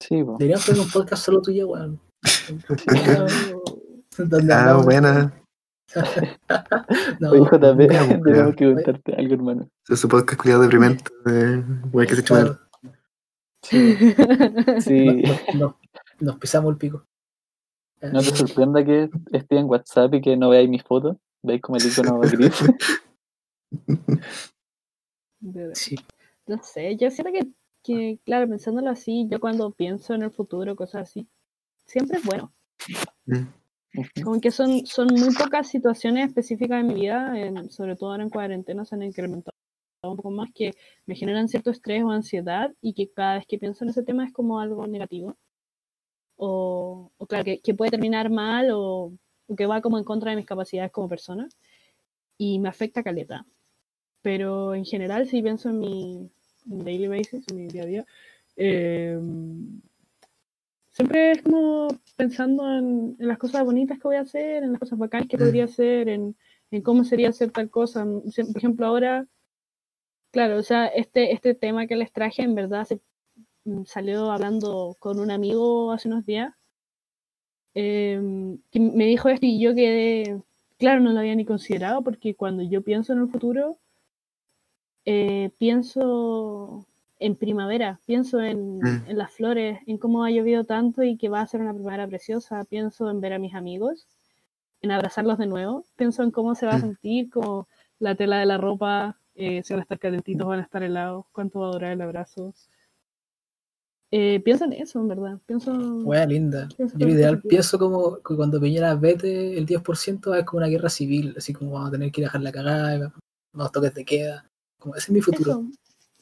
[0.00, 0.16] sí.
[0.16, 1.98] Deberíamos hacer un podcast solo tuyo, weón.
[4.18, 5.32] Donde Ah, hablamos- buena.
[7.20, 7.40] No, Oye,
[7.76, 9.68] Mira, tenemos que contarte algo, hermano.
[9.86, 12.58] Se supo que es cuidado deprimente de güey que se claro,
[14.80, 15.22] Sí,
[15.54, 15.74] nos-
[16.20, 17.04] nos pisamos el pico.
[18.02, 21.76] No te sorprenda que esté en WhatsApp y que no veáis mis fotos, veis como
[21.76, 22.54] el icono gris.
[25.74, 25.96] Sí,
[26.46, 27.46] No sé, yo siento que,
[27.82, 31.28] que, claro, pensándolo así, yo cuando pienso en el futuro, cosas así,
[31.86, 32.52] siempre es bueno.
[33.26, 33.46] Mm.
[34.22, 38.22] Como que son, son muy pocas situaciones específicas en mi vida, en- sobre todo ahora
[38.22, 39.52] en cuarentena, se han incrementado
[40.02, 40.72] un poco más que
[41.06, 44.24] me generan cierto estrés o ansiedad y que cada vez que pienso en ese tema
[44.24, 45.36] es como algo negativo.
[46.42, 49.12] O, o claro, que, que puede terminar mal o,
[49.46, 51.46] o que va como en contra de mis capacidades como persona
[52.38, 53.44] y me afecta caleta.
[54.22, 56.30] Pero en general, si pienso en mi,
[56.64, 58.06] daily basis, en mi día a día,
[58.56, 59.20] eh,
[60.90, 64.80] siempre es como pensando en, en las cosas bonitas que voy a hacer, en las
[64.80, 65.40] cosas bacanas que Mm.
[65.40, 66.36] podría hacer, en,
[66.70, 68.04] en cómo sería hacer tal cosa.
[68.04, 69.26] Por ejemplo, ahora,
[70.30, 72.98] claro, o sea, este, este tema que les traje en verdad mm,
[73.86, 76.54] salió hablando con un amigo hace unos días,
[77.74, 80.42] em, que me dijo esto y yo quedé,
[80.78, 83.78] claro, no lo había ni considerado porque cuando yo pienso en el futuro,
[85.04, 86.86] eh, pienso
[87.18, 89.04] en primavera, pienso en, Mm.
[89.08, 92.06] en las flores, en cómo ha llovido tanto y que va a ser una primavera
[92.06, 94.06] preciosa, pienso en ver a mis amigos,
[94.82, 96.80] en abrazarlos de nuevo, pienso en cómo se va a Mm.
[96.80, 97.68] sentir, como
[97.98, 101.26] la tela de la ropa, eh, si van a estar calentitos, van a estar helados,
[101.32, 102.54] cuánto va a durar el abrazo.
[104.12, 105.38] Eh, pienso en eso, en verdad.
[105.46, 105.72] Pienso.
[106.04, 106.68] wea linda.
[106.76, 110.88] Pienso Yo ideal pienso como que cuando Piñera vete el 10% es como una guerra
[110.88, 113.12] civil, así como vamos a tener que ir a dejar la cagada,
[113.54, 114.50] unos toques de queda.
[114.78, 115.64] Como ese es mi futuro.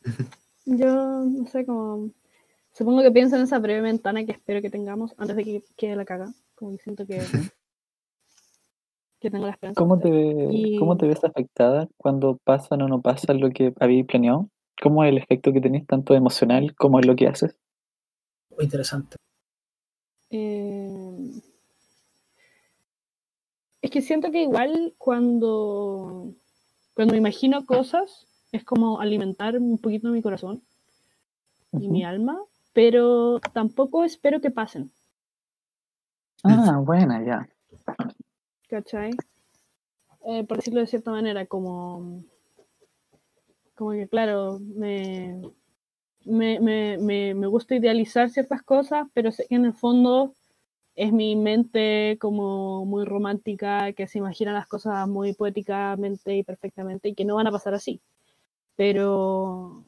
[0.02, 0.12] Eso.
[0.66, 2.10] Yo, no sé, como.
[2.72, 5.96] Supongo que pienso en esa breve ventana que espero que tengamos antes de que quede
[5.96, 6.32] la caga.
[6.54, 7.20] Como que siento que.
[9.20, 9.78] que tengo la esperanza.
[9.80, 10.08] ¿Cómo te,
[10.52, 14.48] Y- ¿Cómo te ves afectada cuando pasan o no pasa lo que habéis planeado?
[14.82, 17.56] ¿Cómo es el efecto que tenés, tanto emocional como en lo que haces?
[18.58, 19.16] Interesante.
[20.30, 21.40] Eh,
[23.80, 26.34] es que siento que igual cuando,
[26.94, 30.62] cuando me imagino cosas es como alimentar un poquito mi corazón
[31.72, 32.38] y mi alma,
[32.72, 34.90] pero tampoco espero que pasen,
[36.44, 37.48] Ah, buena, ya.
[38.68, 39.10] ¿cachai?
[40.26, 42.22] Eh, por decirlo de cierta manera, como,
[43.74, 45.40] como que claro, me,
[46.28, 50.34] me, me, me, me gusta idealizar ciertas cosas, pero sé que en el fondo
[50.96, 57.10] es mi mente como muy romántica, que se imagina las cosas muy poéticamente y perfectamente
[57.10, 58.02] y que no van a pasar así.
[58.76, 59.84] Pero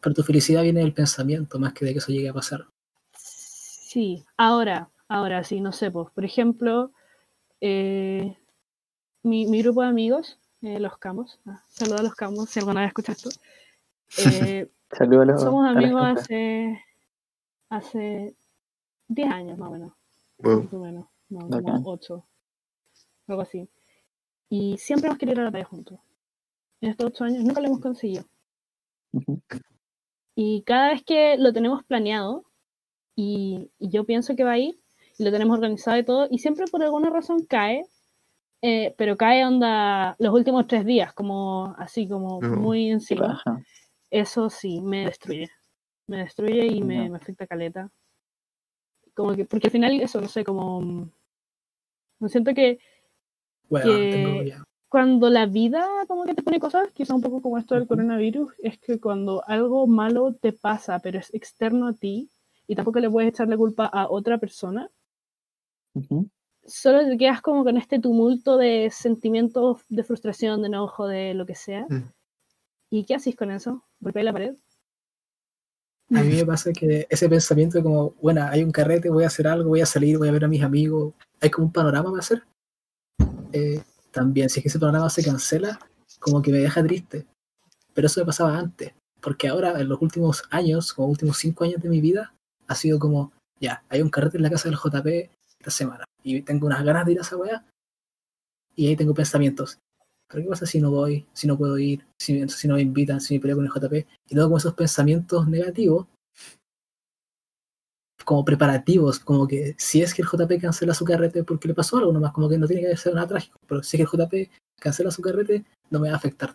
[0.00, 2.66] Pero tu felicidad viene del pensamiento más que de que eso llegue a pasar.
[3.12, 6.92] sí, ahora, ahora sí, no sé, pues, por ejemplo,
[7.60, 8.36] eh,
[9.22, 12.82] mi, mi grupo de amigos, eh, los Camos, ah, saludos a los Camos si alguna
[12.82, 13.30] vez escuchas esto,
[14.16, 16.80] eh, Saludos a los- somos amigos hace,
[17.68, 18.34] hace
[19.08, 19.92] 10 años más o menos.
[20.38, 20.62] Wow.
[20.62, 22.24] más o menos, no, como 8,
[23.26, 23.68] algo así.
[24.48, 25.98] Y siempre hemos querido ir a la playa juntos.
[26.80, 28.24] En estos 8 años nunca lo hemos conseguido.
[30.34, 32.44] Y cada vez que lo tenemos planeado
[33.16, 34.78] y, y yo pienso que va a ir,
[35.18, 37.84] y lo tenemos organizado y todo, y siempre por alguna razón cae,
[38.62, 42.56] eh, pero cae onda los últimos tres días, como así, como No.
[42.56, 43.26] muy encima.
[43.44, 43.60] paja.
[44.10, 45.50] Eso sí, me destruye.
[46.06, 47.90] Me destruye y me, afecta caleta.
[49.14, 50.80] Como que, porque al final, eso, no sé, como.
[50.80, 51.10] mm,
[52.20, 52.78] Me siento que
[53.68, 54.64] Bueno, que- tengo ya.
[54.88, 58.54] cuando la vida como que te pone cosas, quizá un poco como esto del coronavirus,
[58.58, 62.30] es que cuando algo malo te pasa, pero es externo a ti,
[62.66, 64.90] y tampoco le puedes echar la culpa a otra persona,
[66.64, 71.46] solo te quedas como con este tumulto de sentimientos de frustración, de enojo, de lo
[71.46, 71.86] que sea.
[71.88, 72.12] Mm.
[72.90, 73.84] ¿Y qué haces con eso?
[74.00, 74.54] ¿Golpeas la pared?
[76.10, 79.26] A mí me pasa que ese pensamiento de como, bueno, hay un carrete, voy a
[79.26, 82.10] hacer algo, voy a salir, voy a ver a mis amigos, hay como un panorama
[82.10, 82.44] para hacer.
[83.52, 85.78] Eh, también, si es que ese panorama se cancela,
[86.18, 87.26] como que me deja triste.
[87.92, 91.82] Pero eso me pasaba antes, porque ahora, en los últimos años, como últimos cinco años
[91.82, 92.32] de mi vida,
[92.68, 96.40] ha sido como, ya, hay un carrete en la casa del JP esta semana, y
[96.40, 97.66] tengo unas ganas de ir a esa weá,
[98.74, 99.78] y ahí tengo pensamientos.
[100.28, 103.20] ¿Pero qué pasa si no voy, si no puedo ir, si, si no me invitan,
[103.20, 104.06] si me peleo con el JP?
[104.28, 106.06] Y luego con esos pensamientos negativos,
[108.24, 111.96] como preparativos, como que si es que el JP cancela su carrete porque le pasó
[111.96, 114.22] algo nomás, como que no tiene que ser nada trágico, pero si es que el
[114.22, 116.54] JP cancela su carrete, no me va a afectar.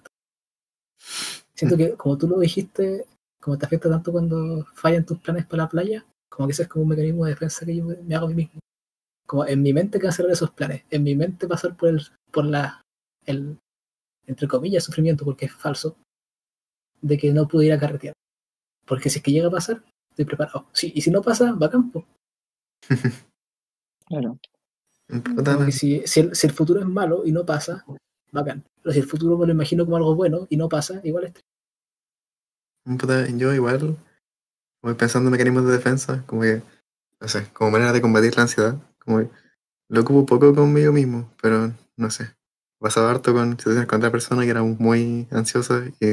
[1.56, 3.08] Siento que, como tú lo dijiste,
[3.42, 6.70] como te afecta tanto cuando fallan tus planes para la playa, como que ese es
[6.70, 8.60] como un mecanismo de defensa que yo me hago a mí mismo.
[9.26, 12.02] Como en mi mente cancelar esos planes, en mi mente pasar por el,
[12.32, 12.82] por la,
[13.26, 13.58] el,
[14.28, 15.96] entre comillas, sufrimiento, porque es falso,
[17.02, 18.14] de que no pude ir a carretear.
[18.86, 20.68] Porque si es que llega a pasar, estoy preparado.
[20.74, 22.06] Sí, y si no pasa, va a campo.
[24.06, 24.38] Claro.
[25.72, 27.86] Si, si, el, si el futuro es malo y no pasa,
[28.32, 28.64] bacán.
[28.82, 31.34] Pero si el futuro me lo imagino como algo bueno y no pasa, igual es
[33.38, 33.98] yo igual
[34.82, 36.62] voy pensando en mecanismos de defensa, como que,
[37.20, 39.30] no sé, como manera de combatir la ansiedad, como que
[39.90, 42.36] lo ocupo poco conmigo mismo, pero no sé.
[42.84, 46.06] Pasaba harto con situaciones con otra persona que era muy ansiosa y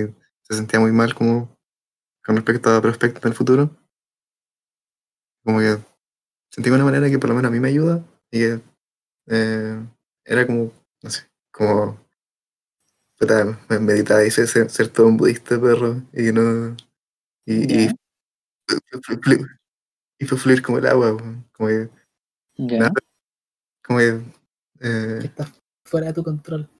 [0.42, 1.58] se sentía muy mal como
[2.24, 3.76] con respecto a prospectos del futuro.
[5.44, 5.78] Como que
[6.52, 8.60] sentí una manera que por lo menos a mí me ayuda y que
[9.26, 9.80] eh,
[10.24, 11.98] era como, no sé, como
[13.18, 16.76] puta, me- meditar y ser, ser, todo un budista perro y no
[17.46, 17.90] y, y,
[20.20, 21.16] y fue fluir como el agua
[21.52, 21.90] como que.
[22.78, 22.92] Nada.
[23.84, 24.20] como que
[24.80, 25.30] eh,
[25.90, 26.70] fuera de tu control.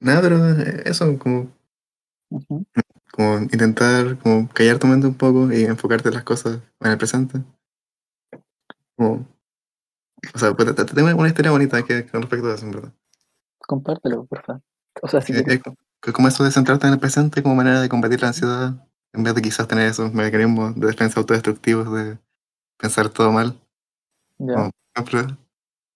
[0.00, 1.50] nada pero eh, eso como
[3.12, 6.98] como intentar como callar tu mente un poco y enfocarte en las cosas en el
[6.98, 7.42] presente
[8.96, 9.26] como
[10.34, 12.72] o sea pues, te- te- tengo una historia bonita que con respecto a eso en
[12.72, 12.92] verdad
[13.66, 14.62] Compártelo, por favor.
[15.02, 15.62] O sea, si Eh, quieres.
[16.06, 19.22] eh, como eso de centrarte en el presente como manera de combatir la ansiedad en
[19.22, 22.18] vez de quizás tener esos mecanismos de defensa autodestructivos de
[22.78, 23.60] pensar todo mal
[24.38, 24.70] Ya.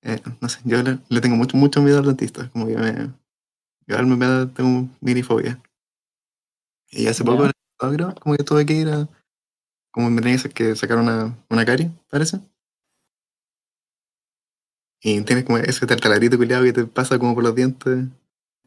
[0.04, 3.12] Eh, no sé yo le, le tengo mucho mucho miedo al dentista como que me
[3.86, 5.60] igual me da tengo minifobia
[6.90, 9.08] y hace poco en el logro como que tuve que ir a
[9.92, 12.40] como me tenía que sa- que sacar una, una carie parece
[15.02, 18.06] y tienes como ese tartalarito culiado que te pasa como por los dientes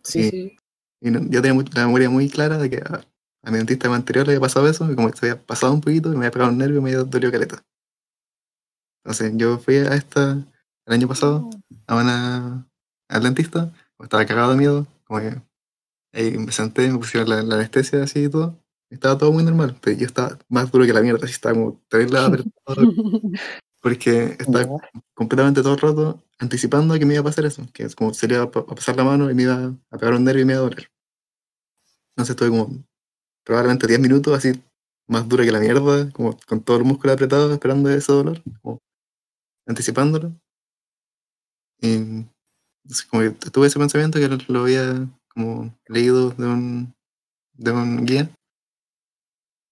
[0.03, 0.29] Sí, Sí.
[0.29, 0.57] sí.
[1.01, 3.01] Y no- yo tenía mu- la memoria muy clara de que a,
[3.43, 6.09] a mi dentista anterior le había pasado eso, y como se había pasado un poquito,
[6.09, 7.63] y me había pegado un nervio y me había dolido caleta.
[9.03, 10.37] Entonces yo fui a esta,
[10.87, 11.49] el año pasado,
[11.87, 12.67] a una,
[13.09, 15.41] al dentista, estaba cagado de miedo, como que
[16.13, 18.57] ahí me senté, me pusieron la, la anestesia así y todo,
[18.89, 21.79] estaba todo muy normal, pero yo estaba más duro que la mierda, así estaba como
[21.91, 22.45] apretado,
[23.81, 25.03] porque estaba Ya.
[25.13, 28.27] completamente todo el rato anticipando que me iba a pasar eso, que es como se
[28.27, 30.43] le iba a pa- a pasar la mano y me iba a pegar un nervio
[30.43, 30.89] y me iba a doler.
[32.11, 32.83] Entonces estuve como
[33.45, 34.61] probablemente 10 minutos así
[35.07, 38.79] más dura que la mierda, como con todo el músculo apretado esperando ese dolor, como
[39.67, 40.33] anticipándolo.
[41.81, 42.25] Y
[43.09, 46.95] como que tuve ese pensamiento que lo, había como leído de un,
[47.53, 48.29] de un guía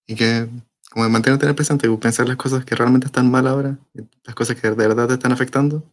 [0.08, 0.48] y que
[0.92, 3.78] como mantenerte en el presente, pensar las cosas que realmente están mal ahora,
[4.24, 5.84] las cosas que de verdad te están afectando,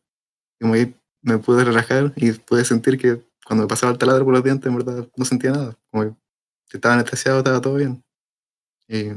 [0.60, 4.24] y como ahí me pude relajar y pude sentir que cuando me pasaba el taladro
[4.24, 6.16] por los dientes, en verdad no sentía nada, como
[6.68, 8.02] que estaba anestesiado, estaba todo bien.
[8.86, 9.08] Y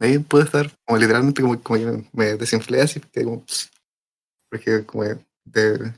[0.00, 3.44] ahí pude estar, como literalmente, como, como que me, desinflé así, porque como,
[4.54, 5.92] porque como que, de-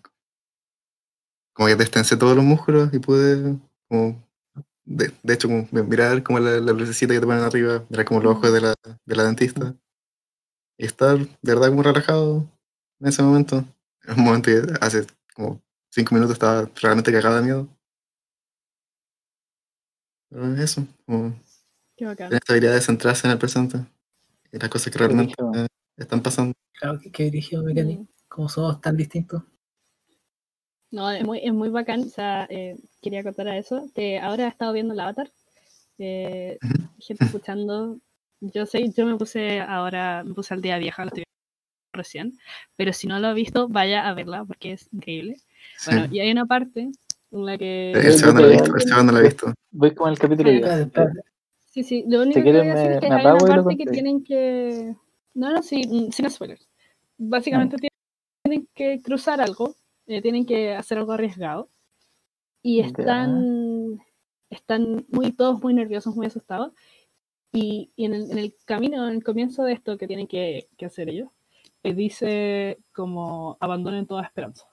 [1.52, 4.22] como que destensé todos los músculos y pude, como,
[4.86, 8.20] de, de hecho, como mirar como la, la lucecita que te ponen arriba, mirar como
[8.20, 9.74] los ojos de la, de la dentista
[10.78, 12.50] y estar de verdad como relajado
[13.00, 13.62] en ese momento.
[14.04, 17.68] En un momento que hace como cinco minutos estaba realmente cagado de miedo.
[20.30, 21.34] Pero eso, como
[21.96, 22.28] Qué bacán.
[22.28, 23.78] tener esta habilidad de centrarse en el presente
[24.50, 25.66] y las cosas que realmente eh,
[25.98, 26.54] están pasando.
[26.78, 28.15] Claro, que, que dirigió Mechanic, Mm.
[28.36, 29.42] Como somos tan distintos.
[30.90, 32.02] No, es muy, es muy bacán.
[32.02, 33.88] O sea, eh, quería contar a eso.
[33.94, 35.32] Que ahora he estado viendo el Avatar.
[35.98, 36.58] eh,
[36.98, 37.98] gente escuchando.
[38.40, 41.24] Yo sé, yo me puse ahora, me puse al día vieja, lo estoy
[41.94, 42.38] recién.
[42.76, 45.36] Pero si no lo ha visto, vaya a verla porque es increíble.
[45.78, 45.90] Sí.
[45.90, 46.90] Bueno, y hay una parte
[47.32, 47.92] en la que.
[47.92, 49.54] el Seba no lo ha yo- visto, no lo ha visto.
[49.70, 50.56] Voy con el capítulo Sí.
[50.56, 50.66] 10.
[50.66, 51.20] Espérate, espérate.
[51.70, 53.38] Sí, sí, lo único Si que voy a decir me- es que me hay una
[53.64, 54.94] parte que tienen que.
[55.34, 56.68] No, no, sí, mm, sin spoilers.
[57.18, 57.95] Básicamente tienen
[58.74, 59.74] que cruzar algo,
[60.06, 61.68] eh, tienen que hacer algo arriesgado.
[62.62, 62.86] Y Ya.
[62.88, 64.00] están,
[64.50, 66.72] están muy, todos muy nerviosos, muy asustados.
[67.52, 70.68] Y, y en, el, en el camino, en el comienzo de esto que tienen que,
[70.76, 71.30] que hacer ellos,
[71.82, 74.66] eh, dice como abandonen toda esperanza.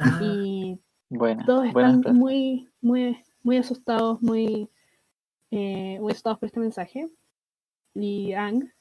[0.00, 0.78] Ah, Y
[1.08, 4.68] Buena, todos están muy, muy, muy asustados, muy,
[5.50, 7.08] eh, muy asustados por este mensaje.
[7.94, 8.72] Y Ang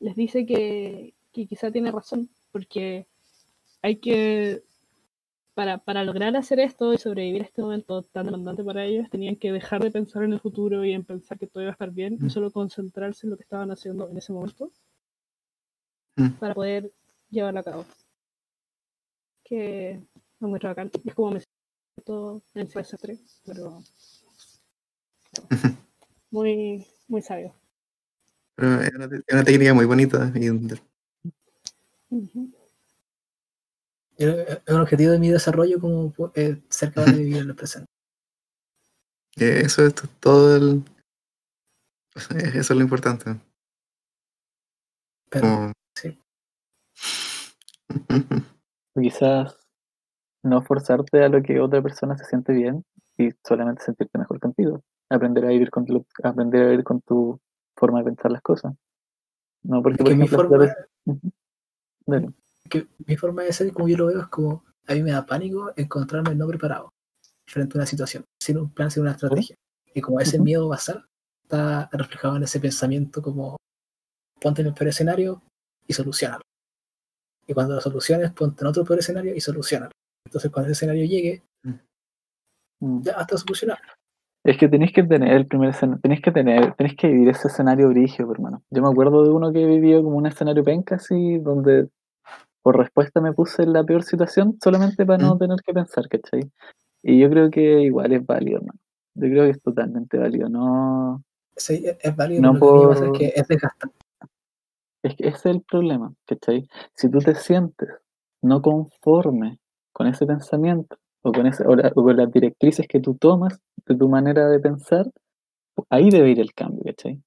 [0.00, 3.06] les dice que, que quizá tiene razón, porque
[3.82, 4.62] hay que,
[5.54, 9.36] para, para lograr hacer esto y sobrevivir a este momento tan demandante para ellos, tenían
[9.36, 11.90] que dejar de pensar en el futuro y en pensar que todo iba a estar
[11.90, 12.30] bien, y Mm.
[12.30, 14.70] solo concentrarse en lo que estaban haciendo en ese momento
[16.16, 16.30] Mm.
[16.38, 16.92] para poder
[17.30, 17.84] llevarlo a cabo.
[19.44, 20.00] Que es
[20.40, 20.90] muy bacán.
[21.04, 21.42] Es como me
[21.94, 23.82] siento en el CS3, pero
[26.30, 27.54] muy, muy sabio.
[28.56, 30.48] Pero es una, es una técnica muy bonita y
[34.18, 37.86] Es un objetivo de mi desarrollo como eh, ser capaz de vivir en el presente.
[39.38, 40.82] eh, eso es to- todo el.
[42.54, 43.38] Eso es lo importante.
[45.28, 46.18] Pero Como- sí.
[48.94, 49.58] Quizás
[50.42, 52.82] no forzarte a lo que otra persona se siente bien
[53.18, 54.82] y solamente sentirte mejor contigo.
[55.10, 57.38] Aprender a vivir con tu, aprender a vivir con tu
[57.76, 58.72] forma de pensar las cosas.
[59.62, 60.74] No porque, por mi ejemplo, forma.
[62.06, 62.30] Dale.
[62.70, 65.24] que mi forma de ser, como yo lo veo, es como a mí me da
[65.26, 66.90] pánico encontrarme no preparado
[67.46, 69.56] frente a una situación, sin un plan, sin una estrategia.
[69.94, 71.04] Y como ese miedo basal
[71.42, 73.56] está reflejado en ese pensamiento como
[74.40, 75.42] ponte en el peor escenario
[75.86, 76.42] y solucionalo.
[77.46, 79.92] Y cuando lo soluciones, ponte en otro peor escenario y solucionalo.
[80.26, 81.42] Entonces cuando ese escenario llegue,
[82.78, 83.00] Mm.
[83.02, 83.80] ya está solucionado.
[84.44, 87.48] Es que tenéis que tener el primer escenario, tenéis que tener, tenéis que vivir ese
[87.48, 88.62] escenario brigio, hermano.
[88.70, 91.88] Yo me acuerdo de uno que vivió como un escenario penca así, donde
[92.66, 95.38] por respuesta me puse en la peor situación solamente para no Mm.
[95.38, 96.50] tener que pensar, ¿cachai?
[97.00, 98.80] Y yo creo que igual es válido, hermano.
[99.14, 101.22] Yo creo que es totalmente válido, no,
[101.56, 103.96] Sí, es, es válido, No lo que pasa por- es que es desgastante.
[105.04, 106.68] Es que ese es el problema, ¿cachai?
[106.96, 107.88] Si tú te sientes
[108.42, 109.60] no conforme
[109.92, 113.60] con ese pensamiento o con, ese, o, la- o con las directrices que tú tomas
[113.86, 115.08] de tu manera de pensar,
[115.88, 117.22] ahí debe ir el cambio, ¿cachai?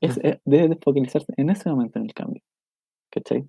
[0.00, 0.26] Es, Ujú.
[0.26, 2.42] es- debe de focalizarse en ese momento en el cambio,
[3.12, 3.48] ¿cachai?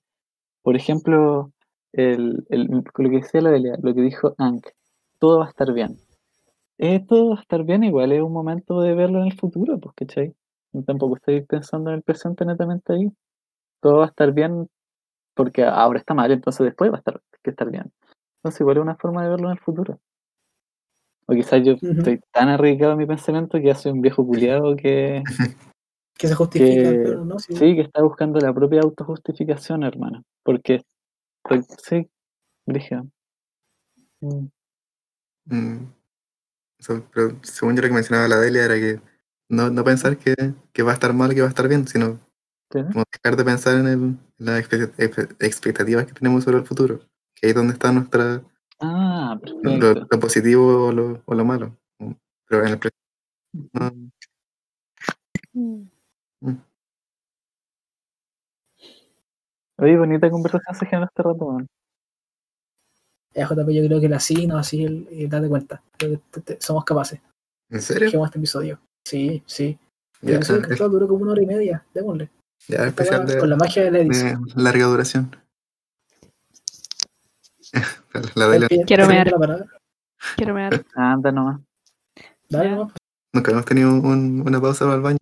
[0.66, 1.51] Por ejemplo,
[1.93, 4.66] el, el- lo que decía la Delia, lo que dijo Ank,
[5.20, 5.95] todo va a estar bien.
[6.80, 9.80] Eh, todo va a estar bien, igual es un momento de verlo en el futuro,
[9.80, 10.34] pues, ¿cachai?
[10.74, 13.11] Y tampoco estoy pensando en el presente netamente ahí.
[13.80, 14.68] Todo va a estar bien
[15.36, 17.91] porque ahora está mal, entonces después va a estar que estar bien.
[18.38, 19.99] Entonces igual es una forma de verlo en el futuro.
[21.28, 24.76] O quizás yo estoy tan arriesgado en mi pensamiento que ya soy un viejo culiado
[24.76, 25.22] que,
[26.18, 27.55] Que se justifica, que pero no, sí.
[27.55, 30.24] sí, que está buscando la propia autojustificación, hermano.
[30.45, 30.83] Porque
[31.43, 32.09] estoy, sí,
[32.65, 33.07] brígido.
[34.21, 34.47] Mm,
[35.47, 35.93] Mm.
[37.13, 38.99] Pero según yo lo que mencionaba la Delia era que
[39.49, 40.35] no, no pensar que,
[40.73, 42.19] que va a estar mal que va a estar bien, sino
[42.71, 42.79] ¿sí?
[42.91, 46.65] como dejar de pensar en, el, en las expe- expe- expectativas que tenemos sobre el
[46.65, 46.99] futuro.
[47.35, 48.43] Que ahí es donde está nuestra,
[48.79, 51.77] Ah, lo, lo positivo o lo, o lo malo.
[51.99, 52.11] Mm.
[52.47, 52.99] Pero en el presente
[53.73, 53.91] no,
[55.53, 55.87] Mm.
[56.41, 56.57] mm.
[59.78, 61.67] Oye, bonita conversación se generó este rato, man.
[63.34, 65.82] Ya, JP, yo creo que la sí, no, así, el, el date cuenta.
[65.97, 67.19] Te- te- somos capaces.
[67.69, 68.05] ¿En serio?
[68.05, 68.80] Dejemos este episodio.
[69.05, 69.78] Sí, sí.
[70.21, 71.86] El Ya, episodio es- control duró como una hora y media.
[71.93, 72.30] Démosle.
[72.69, 74.43] ya especial de, Con la magia de la edición.
[74.45, 75.36] de larga duración.
[78.36, 79.65] la Delia Pide- Quiero la parada.
[80.38, 80.86] Quiero ver.
[80.95, 81.59] Anda nomás.
[82.49, 82.93] Dale, nomás.
[83.34, 85.17] nunca hemos tenido un- una pausa para el baño.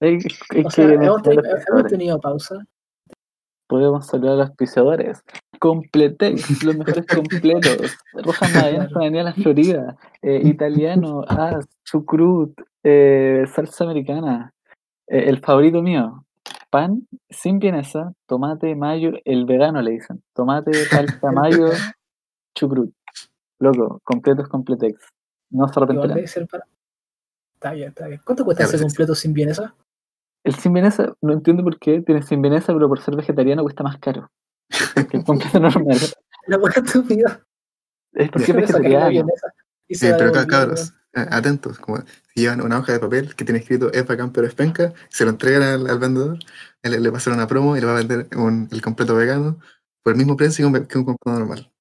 [0.00, 0.18] Hay,
[0.50, 1.22] hay O que sea, hemos,
[1.88, 2.64] tenido pausa.
[3.70, 5.22] Podemos saludar a los auspiciadores.
[5.60, 7.96] Completex, los mejores completos.
[8.12, 8.88] Roja Claro.
[8.92, 9.96] Daniela Florida.
[10.22, 12.52] eh, italiano, As, Chucrut,
[12.82, 14.52] eh, salsa americana.
[15.06, 16.24] eh, el favorito mío,
[16.70, 20.20] pan sin vienesa, tomate, mayo, el vegano le dicen.
[20.34, 21.68] Tomate, palta, mayo,
[22.56, 22.92] chucrut.
[23.60, 24.98] Loco, completos Completex.
[25.50, 26.18] No se arrepentirán.
[26.18, 28.20] Está bien, está bien.
[28.24, 29.74] ¿Cuánto cuesta ese pues, completo sin vienesa?
[30.44, 33.82] El sin vienesa, no entiendo por qué, tiene sin vienesa, pero por ser vegetariano cuesta
[33.82, 34.30] más caro.
[34.94, 35.98] Que el pan queso normal.
[36.46, 37.44] La buena estúpida.
[38.12, 39.26] Es porque es vegetariano.
[39.88, 43.44] Eh, la pero ca- cabros, eh, atentos, como si llevan una hoja de papel que
[43.44, 46.38] tiene escrito es bacán pero es penca, se lo entregan al, al vendedor,
[46.82, 49.14] él le va a hacer una promo y le va a vender un- el completo
[49.16, 49.58] vegano
[50.02, 51.72] por el mismo precio que un, que un completo normal.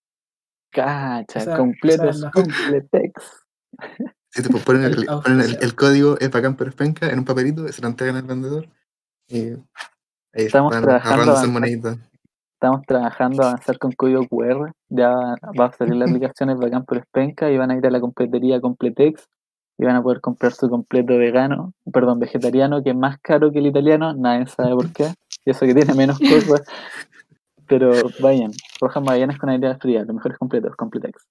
[0.72, 3.14] Cacha, Esa- completo, esa es la- completex.
[4.32, 7.26] Si te ponen, el, ponen el- el código es bacán pero es penca en un
[7.26, 8.68] papelito se lo entregan al vendedor
[9.28, 9.56] y ahí
[10.34, 11.70] Estamos trabajando avanzar.
[12.54, 14.72] Estamos trabajando a avanzar con código QR.
[14.90, 17.90] Ya va a salir la aplicación, es bacán por Espenca y van a ir a
[17.90, 19.28] la completería Completex
[19.78, 23.60] y van a poder comprar su completo vegano, perdón, vegetariano, que es más caro que
[23.60, 25.14] el italiano, nadie sabe por qué,
[25.46, 26.64] y eso que tiene menos cosas.
[27.66, 28.52] Pero vayan,
[28.82, 31.26] Rojas Magallanes con aire fría, los mejores completos, Completex.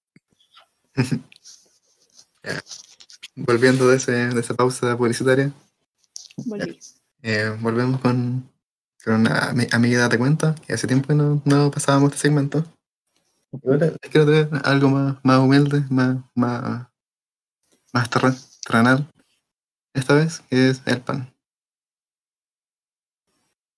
[3.47, 5.53] Volviendo de, ese, de esa pausa publicitaria,
[7.23, 8.51] eh, volvemos con,
[9.05, 12.65] con una ami- amiga Date Cuenta, que hace tiempo que no, no pasábamos este segmento.
[13.53, 16.89] Y ahora les quiero traer algo más, más humilde, más, más,
[17.93, 18.35] más terre-
[18.67, 19.09] terrenal,
[19.95, 21.33] esta vez, que es el pan.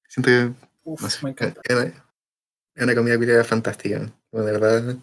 [0.09, 0.53] Siento que
[0.85, 1.61] Uf, no sé, me es, encanta.
[2.75, 3.99] es una comida culiada fantástica.
[4.33, 4.97] De verdad.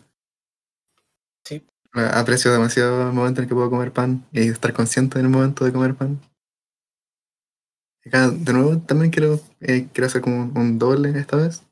[1.97, 5.31] Aprecio demasiado el momento en el que puedo comer pan y estar consciente en el
[5.31, 6.19] momento de comer pan.
[8.03, 11.63] De nuevo, también quiero, eh, quiero hacer como un, doble esta vez.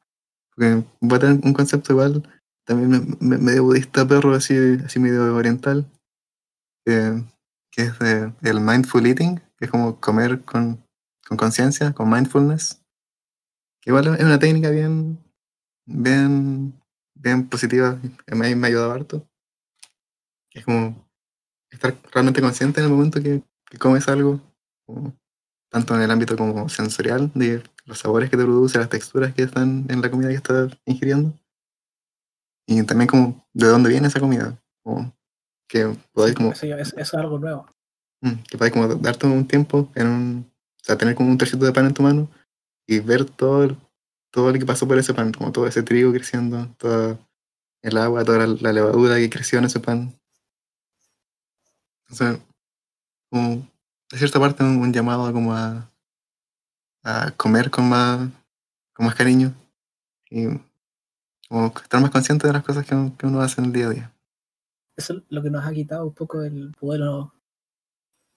[0.53, 2.27] Porque voy a tener un concepto igual,
[2.65, 4.55] también me- me- medio budista perro, así,
[4.85, 5.89] así medio oriental,
[6.85, 7.23] que,
[7.77, 7.93] es
[8.41, 10.85] el mindful eating, que es como comer con
[11.27, 12.81] con conciencia, con mindfulness.
[13.81, 15.19] Que igual es una técnica bien,
[15.85, 16.79] bien,
[17.15, 17.99] bien positiva,
[18.31, 19.27] mí me ha ayudado harto.
[20.55, 20.95] Es como
[21.69, 24.39] estar realmente consciente en el momento que, que comes algo,
[24.85, 25.13] como
[25.69, 29.43] tanto en el ámbito como sensorial, de los sabores que te produce, las texturas que
[29.43, 31.33] están en la comida que estás ingiriendo.
[32.67, 34.57] Y también como de dónde viene esa comida.
[34.83, 35.13] Como
[35.67, 37.67] que podáis como Eso, ya- eso- eso es algo nuevo.
[38.21, 40.51] Mm, que puedes como darte un tiempo en un,
[40.81, 42.29] o sea, tener como un trocito de pan en tu mano
[42.87, 43.77] y ver todo el-
[44.31, 47.19] todo lo que pasó por ese pan, como todo ese trigo creciendo, todo
[47.83, 50.13] el agua, toda la, la levadura que creció en ese pan.
[52.09, 52.41] Entonces,
[53.31, 53.67] como,
[54.11, 55.89] de cierta parte un, un llamado como a,
[57.03, 58.29] a comer con más,
[58.93, 59.53] con más cariño
[60.29, 60.45] y
[61.49, 63.87] como estar más consciente de las cosas que, uno- que uno hace en el día
[63.87, 64.11] a día.
[64.97, 67.33] Eso es lo que nos ha quitado un poco el vuelo,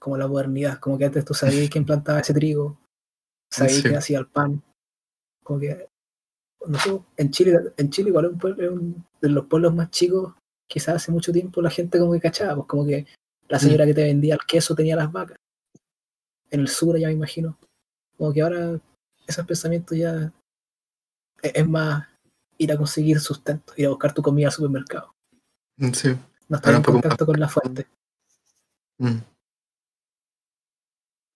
[0.00, 0.78] como la modernidad.
[0.80, 2.78] Como que antes tú sabías quién plantaba ese trigo,
[3.50, 3.82] sabías Sí.
[3.82, 4.62] quién hacía el pan.
[5.44, 5.88] Como que,
[6.66, 9.74] no sé, en Chile, en Chile igual es un pueblo, es un- de los pueblos
[9.74, 10.34] más chicos,
[10.68, 13.06] quizás hace mucho tiempo la gente como que cachaba, pues como que
[13.48, 15.36] la señora que te vendía el queso tenía las vacas.
[16.50, 17.58] En el sur ya me imagino.
[18.16, 18.78] Como que ahora
[19.26, 20.32] esos pensamientos ya
[21.42, 22.06] es, es más
[22.58, 25.12] ir a conseguir sustento, ir a buscar tu comida al supermercado.
[25.76, 26.16] Mm, Sí.
[26.48, 27.86] No estar en contacto con la fuente.
[28.98, 29.18] Mm.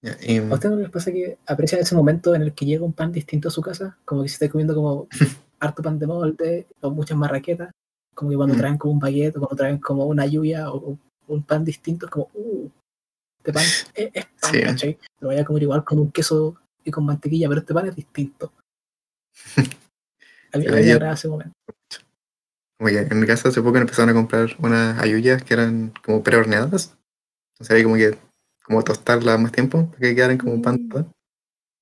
[0.02, 2.84] Ya, y, ¿A ustedes no les pasa que aprecian ese momento en el que llega
[2.84, 3.96] un pan distinto a su casa?
[4.04, 5.08] Como que se está comiendo como
[5.60, 7.70] harto pan de molde o muchas marraquetas.
[8.14, 8.58] Como que cuando Mm.
[8.58, 10.98] traen como un baguette o cuando traen como una lluvia o, o
[11.34, 12.70] un pan distinto, es como, uh,
[13.38, 14.62] este pan es, es pan, Sí.
[14.62, 14.98] ¿cachai?
[15.20, 17.96] Lo voy a comer igual con un queso y con mantequilla, pero este pan es
[17.96, 18.52] distinto.
[20.52, 21.54] A mí, me agrada ese momento.
[22.78, 26.96] Que en mi casa hace poco empezaron a comprar unas ayuyas que eran como prehorneadas.
[27.58, 28.18] O sea, hay como que
[28.64, 30.88] como tostarlas más tiempo para que quedaran como pan.
[30.88, 31.04] Mm.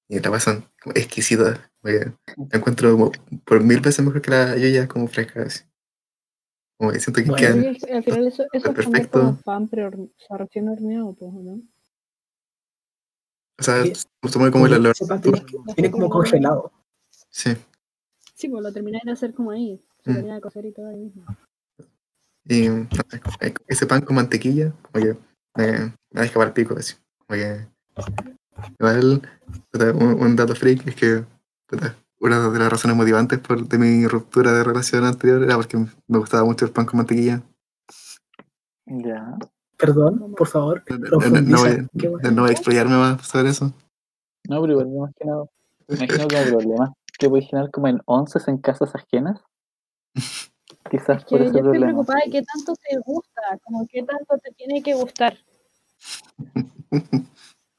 [0.09, 1.59] Y la pasan como exquisitas.
[1.83, 3.13] como que la encuentro como
[3.45, 5.47] por mil veces mejor que las ayuyas como frescas.
[5.47, 5.70] así.
[6.81, 7.59] Como que siento que Bueno, quedan.
[7.59, 9.21] Oye, al final eso, eso es perfecto.
[9.21, 11.61] como pan, pero o sea, recién horneado, pues, ¿no?
[13.59, 13.93] O sea, Sí.
[14.51, 16.73] como ese pan tiene, tiene como congelado.
[17.29, 17.51] Sí.
[18.35, 19.79] Sí, pues lo termináis de hacer como ahí.
[20.03, 20.15] Se Mm.
[20.15, 21.23] termina de cocer y todo ahí mismo.
[22.47, 25.19] Y eh, ese pan con mantequilla, como que
[25.57, 26.95] me, me deja para el pico así.
[27.27, 27.69] Como que.
[28.79, 29.21] Igual,
[29.97, 31.25] un, un dato freak es que
[32.21, 36.19] una de las razones motivantes por, de mi ruptura de relación anterior era porque me
[36.19, 37.43] gustaba mucho el pan con mantequilla.
[38.87, 39.37] Ya.
[39.77, 40.99] Perdón, por favor, No,
[41.31, 42.31] no- no voy, Qué bueno.
[42.33, 43.73] no voy a explayarme más sobre eso.
[44.49, 45.45] No, pero igual más que nada.
[45.89, 49.41] Me imagino que el problema que puede generar como en onces en casas ajenas.
[50.91, 51.87] Quizás Es por que ese yo estoy problema.
[51.87, 55.37] preocupada de qué tanto te gusta, como qué tanto te tiene que gustar.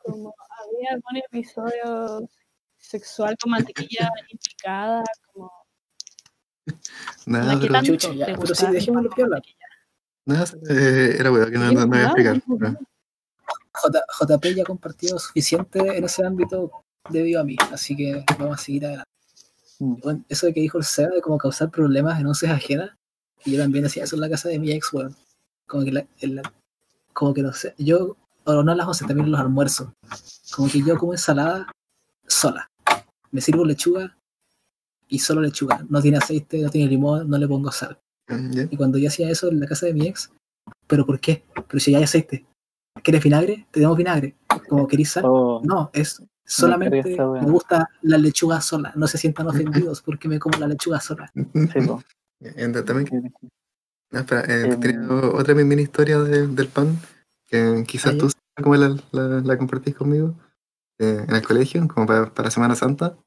[0.04, 0.34] Como
[0.64, 2.28] había algún episodio
[2.92, 5.52] sexual con mantequilla implicada, como
[7.26, 9.30] Nada, ¿qué pero, tanto Chucha, ya, pero sí, dejémoslo piola.
[9.38, 9.58] mantequilla?
[10.26, 12.42] nada, eh, era weón que no, no, no voy a explicar.
[12.60, 12.78] pero-
[13.74, 18.64] J, JP ya compartió suficiente en ese ámbito debido a mí, así que vamos a
[18.64, 19.10] seguir adelante.
[19.80, 19.96] Mm.
[20.04, 22.92] Bueno, eso de que dijo el Seba de como causar problemas en once ajenas,
[23.46, 25.16] y yo también decía eso en la casa de mi ex, weón.
[25.68, 26.06] Como que, la,
[27.14, 29.90] como que no sé, yo, o no las once, también en los almuerzos.
[30.54, 31.72] Como que yo como ensalada
[32.28, 32.70] sola.
[33.32, 34.16] Me sirvo lechuga
[35.08, 35.86] y solo lechuga.
[35.90, 37.98] No tiene aceite, no tiene limón, no le pongo sal.
[38.52, 38.64] ¿Ya?
[38.70, 40.32] Y cuando yo hacía eso en la casa de mi ex,
[40.88, 41.44] ¿pero por qué?
[41.68, 42.46] Pero si ya hay aceite.
[43.04, 43.68] ¿Quieres vinagre?
[43.72, 44.36] Te damos vinagre.
[44.70, 45.24] Como querís sal.
[45.26, 48.92] Oh, No, es solamente me gusta la lechuga sola.
[48.96, 51.32] No se sientan ofendidos porque me como la lechuga sola.
[51.34, 51.42] sí.
[52.42, 53.48] Entonces, también Sí.
[54.12, 56.98] No, espera, eh, tenía o- otra mini historia de- del pan
[57.48, 60.36] que quizás Ah, tú la, la- la compartís conmigo.
[61.02, 63.18] Eh, en el colegio, como para, para Semana Santa,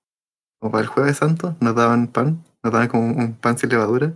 [0.61, 4.15] como para el Jueves Santo, nos daban pan, nos daban como un, pan sin levadura.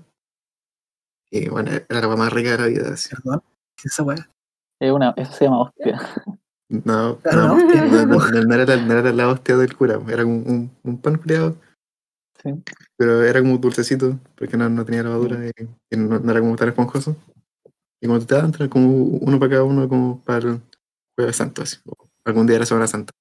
[1.32, 2.94] Y bueno, era la más rica de la vida.
[2.94, 3.08] así.
[3.10, 3.42] Perdón.
[3.76, 4.28] ¿Qué es esa weá?
[4.80, 6.00] Es una, eso se llama hostia.
[6.68, 7.56] No, no, ¿no?
[7.56, 11.16] no, no, era, la- no era la hostia del cura, era un, un, un pan
[11.16, 11.56] criado,
[12.40, 12.50] Sí.
[12.96, 15.50] pero era como dulcecito, porque no, no tenía levadura y,
[15.90, 17.16] y no, no era como tan esponjoso.
[18.00, 20.60] Y como te daban, era como uno para cada uno, como para el
[21.16, 23.12] Jueves Santo, así, o algún día de la Semana Santa.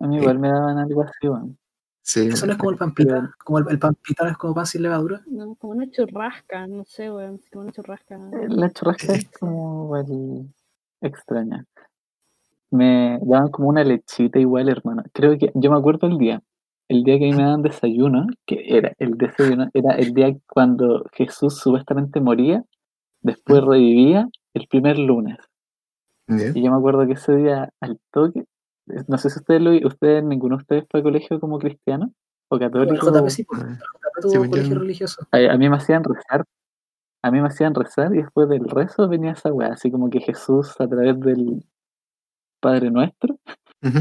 [0.00, 1.58] A mí igual me daban algo así, weón.
[2.02, 3.34] Sí, Eso no es como el pan pita.
[3.42, 5.22] Como el, el pan pita es como pan sin levadura.
[5.26, 7.40] No, como una churrasca, no sé, weón.
[7.50, 8.18] Como una churrasca.
[8.48, 10.48] La churrasca es como igual
[11.00, 11.64] extraña.
[12.70, 15.04] Me daban como una lechita igual, hermano.
[15.12, 16.42] Creo que, yo me acuerdo el día,
[16.88, 20.36] el día que a mí me daban desayuno, que era el desayuno, era el día
[20.46, 22.64] cuando Jesús supuestamente moría,
[23.22, 25.38] después revivía el primer lunes.
[26.26, 28.44] Y yo me acuerdo que ese día al toque,
[29.08, 32.12] no sé si ustedes lo ustedes, ninguno de ustedes fue a colegio como cristiano
[32.48, 33.10] o El católico.
[33.10, 35.26] JP sí, pues, Ah, el JP tuvo Sí, pues, colegio yo- religioso.
[35.32, 36.44] A, a mí me hacían rezar,
[37.22, 40.20] a mí me hacían rezar y después del rezo venía esa weá, así como que
[40.20, 41.64] Jesús a través del
[42.60, 43.38] Padre Nuestro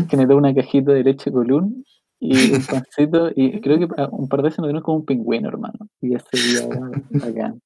[0.09, 1.83] generó una cajita de leche colún
[2.19, 5.05] y un pancito y creo que a- un par de veces nos dieron como un
[5.05, 5.87] pingüino, hermano.
[6.01, 6.67] Y ese día
[7.11, 7.61] bacán.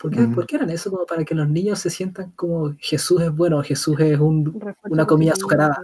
[0.00, 0.34] ¿Por qué, Mm.
[0.34, 0.90] ¿Por qué eran eso?
[0.90, 4.58] Como para que los niños se sientan como Jesús es bueno, Jesús es un...
[4.84, 5.76] Una comida azucarada.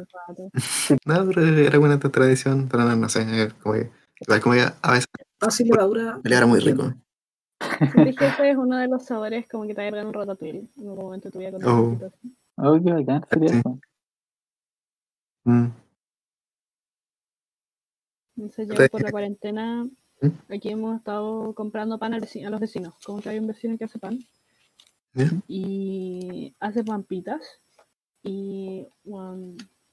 [1.05, 3.91] No, pero era buena esta tradición, pero no, no sé, como que,
[4.21, 5.07] igual como que a veces
[5.51, 6.19] sin levadura.
[6.25, 6.95] le era muy rico.
[7.93, 11.05] Que ese es uno de los sabores como que te agregan un ratatouille en algún
[11.05, 12.11] momento de tu vida con Oh.
[12.57, 13.59] Oh, qué bacán sería Sí.
[13.59, 13.79] eso.
[15.45, 15.67] Mm,
[18.39, 19.87] Entonces yo por la cuarentena.
[20.49, 22.95] Aquí hemos estado comprando pan a los vecinos.
[23.05, 24.19] Como que hay un vecino que hace pan
[25.49, 27.61] y hace pampitas.
[28.23, 28.87] Y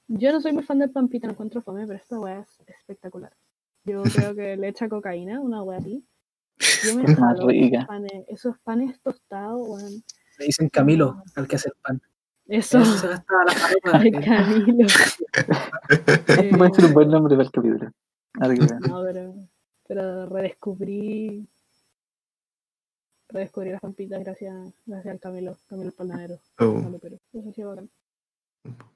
[0.08, 3.32] yo no soy muy fan del pampita, no encuentro fome, pero esta weá es espectacular.
[3.84, 4.02] Yo
[4.32, 6.04] creo que le echa cocaína, una weá así.
[6.84, 7.78] Yo me Es más jalo rica.
[7.78, 10.04] esos panes, esos panes tostados, weón.
[10.38, 12.02] Le dicen Camilo al que hace el pan.
[12.46, 14.20] Eso, Eso se gastaba la paloma.
[14.24, 14.86] Camilo.
[14.86, 17.90] Este puede ser un buen nombre para el capítulo.
[18.88, 19.34] No, pero,
[19.86, 21.46] pero redescubrí
[23.28, 26.38] redescubrí las pampitas gracias, gracias al Camilo, Camilo el Panadero.
[26.58, 26.78] Oh.
[27.32, 27.90] Eso sí es bacán.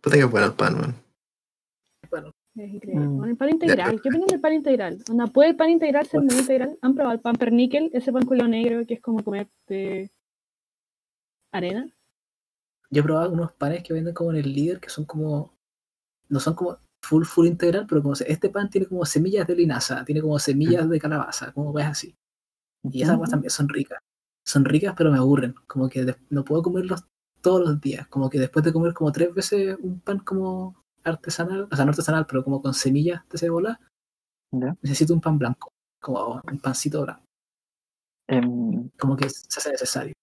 [0.01, 0.95] puta que bueno el pan, man.
[2.11, 3.05] Bueno, Es increíble.
[3.07, 3.17] Mm.
[3.17, 5.03] Bueno, el pan integral, ¿qué opinan del pan integral?
[5.11, 6.79] Onda, ¿Puede el pan integral ser muy integral?
[6.81, 7.91] ¿Han probado el pan perníquel?
[7.93, 10.11] Ese pan culo negro que es como comerte
[11.53, 11.91] arena.
[12.91, 15.53] yo he probado unos panes que venden como en el líder que son como.
[16.29, 16.79] No son como
[17.09, 20.89] full, full integral, pero como este pan tiene como semillas de linaza, tiene como semillas
[20.89, 22.15] de calabaza, como ves así.
[22.85, 23.99] Y esas cosas también son ricas.
[24.47, 25.55] Son ricas, pero me aburren.
[25.67, 27.05] Como que no puedo comerlos
[27.41, 28.07] todos los días.
[28.09, 31.91] Como que después de comer como tres veces un pan como artesanal, o sea, no
[31.91, 33.81] artesanal, pero como con semillas de cebola,
[34.53, 34.77] ¿Ya?
[34.83, 35.73] necesito un pan blanco.
[36.01, 37.25] Como un pancito blanco.
[38.29, 40.15] Em, Como que se hace necesario.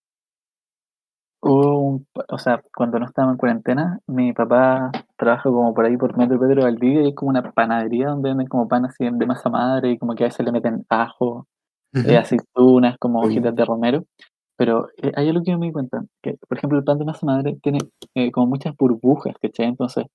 [1.48, 5.96] Hubo un o sea, cuando no estábamos en cuarentena, mi papá trabaja como por ahí
[5.98, 9.26] por Metro Pedro Valdivia y hay como una panadería donde venden como pan así de
[9.26, 11.48] masa madre y como que a veces le meten ajo,
[11.94, 12.10] Ujú.
[12.10, 14.04] eh, aceitunas, como hojitas de romero.
[14.58, 17.06] Pero eh, hay algo que yo me di cuenta, que por ejemplo el pan de
[17.06, 17.80] masa madre tiene
[18.16, 19.68] eh, como muchas burbujas, ¿cachai?
[19.68, 20.06] Entonces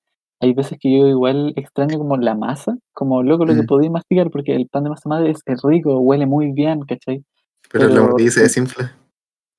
[0.41, 3.67] hay veces que yo igual extraño como la masa, como loco lo que Mm.
[3.67, 7.23] podía masticar, porque el pan de masa madre es, es rico, huele muy bien, ¿cachai?
[7.71, 8.93] Pero, pero- mordida se desinfla.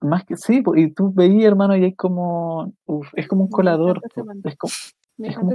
[0.02, 3.54] Más que sí, y tú veías, hermano, y hay como, uf, es como un Me
[3.56, 4.14] colador, es,
[4.58, 4.72] como-
[5.18, 5.52] Me Es como-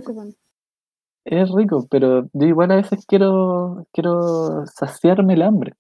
[1.25, 5.75] es rico, pero yo igual a veces quiero, quiero saciarme el hambre.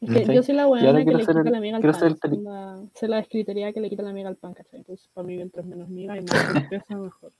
[0.00, 0.30] Es que Ok.
[0.30, 1.94] yo soy la buena que le quita el- la miga al pan.
[1.94, 4.80] ser el Onda, Soy la descritería que le quita la miga al pan, ¿cachai?
[4.80, 7.32] Entonces, para mí, mientras menos miga y más certeza, mejor.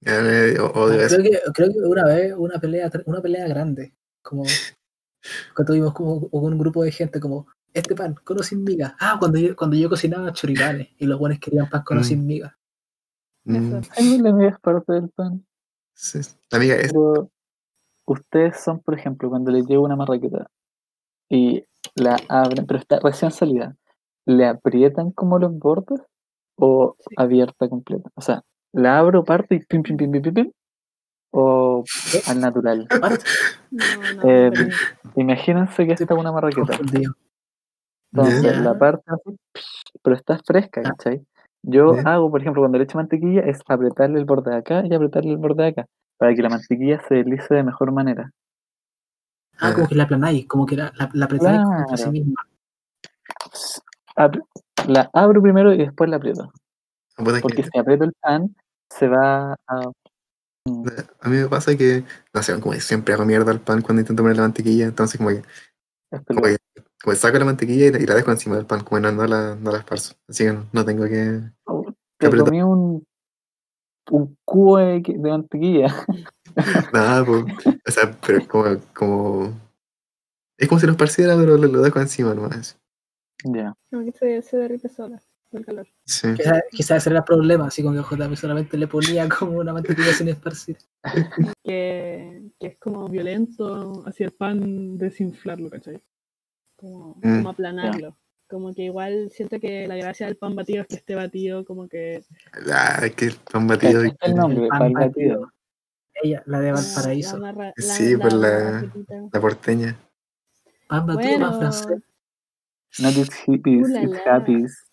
[0.00, 0.18] Ya,
[0.62, 1.16] o- odio eso.
[1.16, 3.92] Creo que, creo que una vez una pelea, una pelea grande,
[4.22, 4.42] como
[5.56, 8.96] que tuvimos como con un grupo de gente como este pan con o sin miga.
[9.00, 12.04] Ah, cuando yo, cuando yo cocinaba choripanes y los buenos querían pan con o Mm.
[12.04, 12.56] sin miga.
[13.44, 13.80] Mm, Eso.
[14.22, 15.44] La miga es parte del pan,
[15.92, 16.20] sí.
[16.50, 17.30] Amiga, es, pero
[18.06, 20.48] ustedes son, por ejemplo, cuando les llega una marraqueta
[21.28, 21.64] y
[21.96, 23.76] la abren, pero está recién salida,
[24.24, 26.00] ¿le aprietan como los bordes
[26.56, 27.14] o Sí.
[27.18, 28.08] abierta completa?
[28.14, 28.42] O sea,
[28.72, 30.52] ¿la abro, parto y pim, pim, pim, pim, pim, pim?
[31.36, 31.82] ¿O
[32.28, 32.86] al natural?
[33.00, 33.24] Parte,
[33.72, 33.84] No,
[34.14, 34.70] no, Eh,
[35.16, 36.76] Imagínense que esta es una marraqueta.
[36.78, 37.14] confundido.
[38.14, 39.36] Entonces, la parte así,
[40.02, 40.90] pero está fresca, Ya.
[40.90, 41.26] ¿cachai?
[41.62, 44.94] Yo hago, por ejemplo, cuando le echo mantequilla, es apretarle el borde de acá y
[44.94, 45.86] apretarle el borde de acá,
[46.18, 48.30] para que la mantequilla se deslice de mejor manera.
[49.58, 52.12] Ah, como que la aplanáis, como que la, la, la apretáis contra sí Claro.
[52.12, 52.42] misma.
[54.86, 56.52] La abro primero y después la aprieto.
[57.16, 58.54] Que- Porque si aprieto el pan,
[58.90, 59.90] se va a...
[61.20, 64.00] A mí me pasa que, no sé, como que siempre hago mierda al pan cuando
[64.00, 65.42] intento poner la mantequilla, entonces como que,
[67.12, 69.12] que saco la mantequilla y la, y la dejo encima del pan, como que no,
[69.12, 70.14] no la, no la esparzo.
[70.28, 71.40] Así que no, no tengo que...
[71.66, 71.84] Oh,
[72.18, 72.44] Te apretó.
[72.46, 73.06] comí un,
[74.10, 75.94] un cubo de, de mantequilla.
[76.92, 77.44] Nada, pues,
[77.86, 78.64] o sea, pero es como,
[78.94, 79.60] como...
[80.56, 82.78] Es como si lo esparciera, pero lo, lo dejo encima nomás.
[83.44, 83.74] Ya.
[83.90, 85.20] Como que se, se derrite sola
[85.50, 85.88] por el calor.
[86.06, 86.32] Sí.
[86.34, 89.72] Quizás quizá ese era el problema, así como que JP solamente le ponía como una
[89.72, 90.78] mantequilla sin esparcir.
[91.64, 96.00] Que, que es como violento hacia el pan desinflarlo, ¿cachai?
[96.76, 97.36] Como, Mm.
[97.38, 98.16] como aplanarlo.
[98.48, 101.88] Como que igual siento que la gracia del pan batido es que esté batido como
[101.88, 102.24] que...
[102.72, 104.02] Ah, es que el pan batido...
[104.04, 105.40] Es el nombre, pan pan batido.
[105.40, 105.52] batido.
[106.22, 107.38] Ella, la de la- Valparaíso.
[107.38, 108.90] la Sí, pues la-
[109.40, 109.98] porteña.
[110.88, 112.02] Pan batido, pan Bueno, francés.
[113.00, 114.84] Not it's hippies, Uh, it's happies.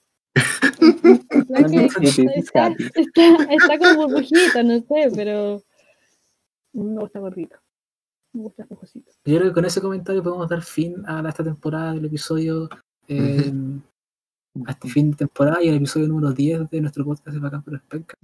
[2.34, 5.62] está, está, está como burbujita, no sé, pero
[6.74, 7.58] me gusta gordito.
[8.34, 9.12] Me gusta esponjosito.
[9.26, 12.70] Yo creo que con ese comentario podemos dar fin a esta temporada del episodio.
[13.08, 13.52] eh,
[14.68, 17.64] A este fin de temporada y el episodio número 10 de nuestro podcast de Bacán
[17.64, 18.16] pero es Penca.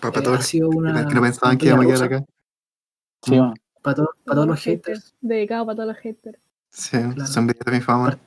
[0.00, 1.06] Para Eh, todos ha sido los una.
[1.08, 2.26] que no pensaban que íbamos a quedar acá.
[3.22, 3.54] Sí, bueno.
[3.82, 5.14] Para, todos- para todos los haters.
[5.20, 6.38] Dedicado para todos los haters.
[6.70, 7.26] Sí, Claro.
[7.26, 8.18] son videos de mi fama.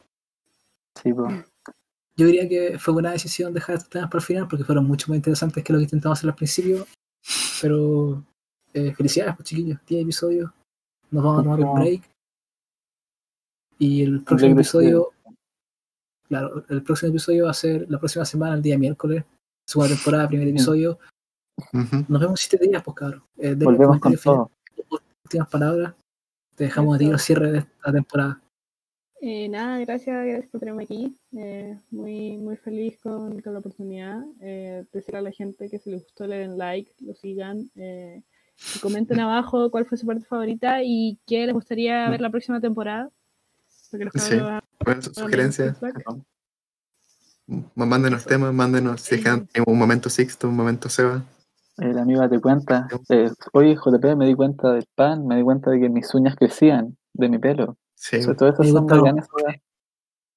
[1.02, 1.46] Sí, pues.
[2.18, 5.06] Yo diría que fue buena decisión dejar estos temas para el final porque fueron mucho
[5.08, 6.86] más interesantes que lo que intentamos hacer al principio.
[7.62, 8.22] Pero
[8.74, 9.80] eh, felicidades, pues chiquillos.
[9.88, 10.52] 10 episodios.
[11.12, 12.04] Nos vamos a tomar un break.
[13.80, 15.10] Y el próximo episodio.
[16.28, 19.24] Claro, el próximo episodio va a ser la próxima semana, el día miércoles.
[19.66, 21.00] Segunda temporada, primer episodio.
[22.08, 23.24] Nos vemos 7 días, pues cabrón.
[23.38, 24.52] Eh, Volvemos con todo.
[25.24, 25.94] últimas palabras.
[26.56, 27.12] Te dejamos a ti Eso.
[27.14, 28.42] los cierres de esta temporada.
[29.22, 31.18] Eh, nada, gracias, gracias por tenerme aquí.
[31.34, 34.24] Eh, muy, muy feliz con, con la oportunidad.
[34.40, 37.70] Eh, decirle a la gente que si les gustó le den like, lo sigan.
[38.60, 42.30] Eh, que comenten abajo cuál fue su parte favorita y qué les gustaría ver la
[42.30, 43.10] próxima temporada.
[43.90, 44.38] Porque los Sí.
[44.38, 45.78] cabros Bueno, su- hagan sugerencias.
[47.76, 49.16] Mándenos temas, mándenos si
[49.66, 51.24] un momento Sixto, un momento Seba.
[51.78, 52.88] El amigo te cuenta.
[53.10, 56.36] eh, Oye, JP, me di cuenta del pan, me di cuenta de que mis uñas
[56.36, 57.78] crecían de mi pelo.
[57.96, 59.28] Sí, O sea, todo eso Me son bacanas.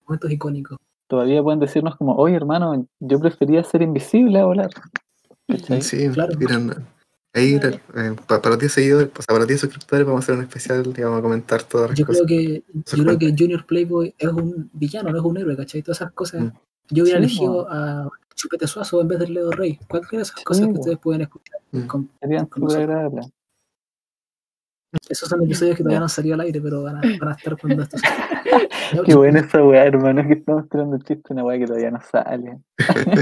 [0.07, 0.78] Momentos icónicos.
[1.07, 4.70] Todavía pueden decirnos como, oye hermano, yo prefería ser invisible a volar.
[5.47, 5.82] ¿Cachai?
[5.82, 6.35] sí, Claro.
[6.39, 6.74] miren,
[7.34, 7.80] ahí Vale.
[7.96, 10.42] eh, pa- para, los 10 seguidores, pues, para los 10 suscriptores vamos a hacer un
[10.42, 12.22] especial y vamos a comentar todas las Yo cosas.
[12.26, 12.62] creo que
[12.96, 15.82] yo creo que Junior Playboy es un villano, no es un héroe, ¿cachai?
[15.82, 16.42] Todas esas cosas.
[16.42, 16.50] Mm.
[16.90, 19.78] Yo hubiera Sí, elegido a Chupete Suazo en vez de Leo Rey.
[19.88, 21.60] Cualquiera de esas cosas que ustedes pueden escuchar.
[21.72, 21.86] Mm.
[21.86, 22.88] con- Serían con súper nosotros.
[22.96, 23.30] agradables.
[25.09, 27.32] Esos son episodios que todavía no han salido al aire, pero van a, van a
[27.32, 28.42] estar cuando esto salga.
[29.06, 32.00] Qué buena esa weá, hermano, que estamos tirando el chiste, una weá que todavía no
[32.02, 32.59] sale.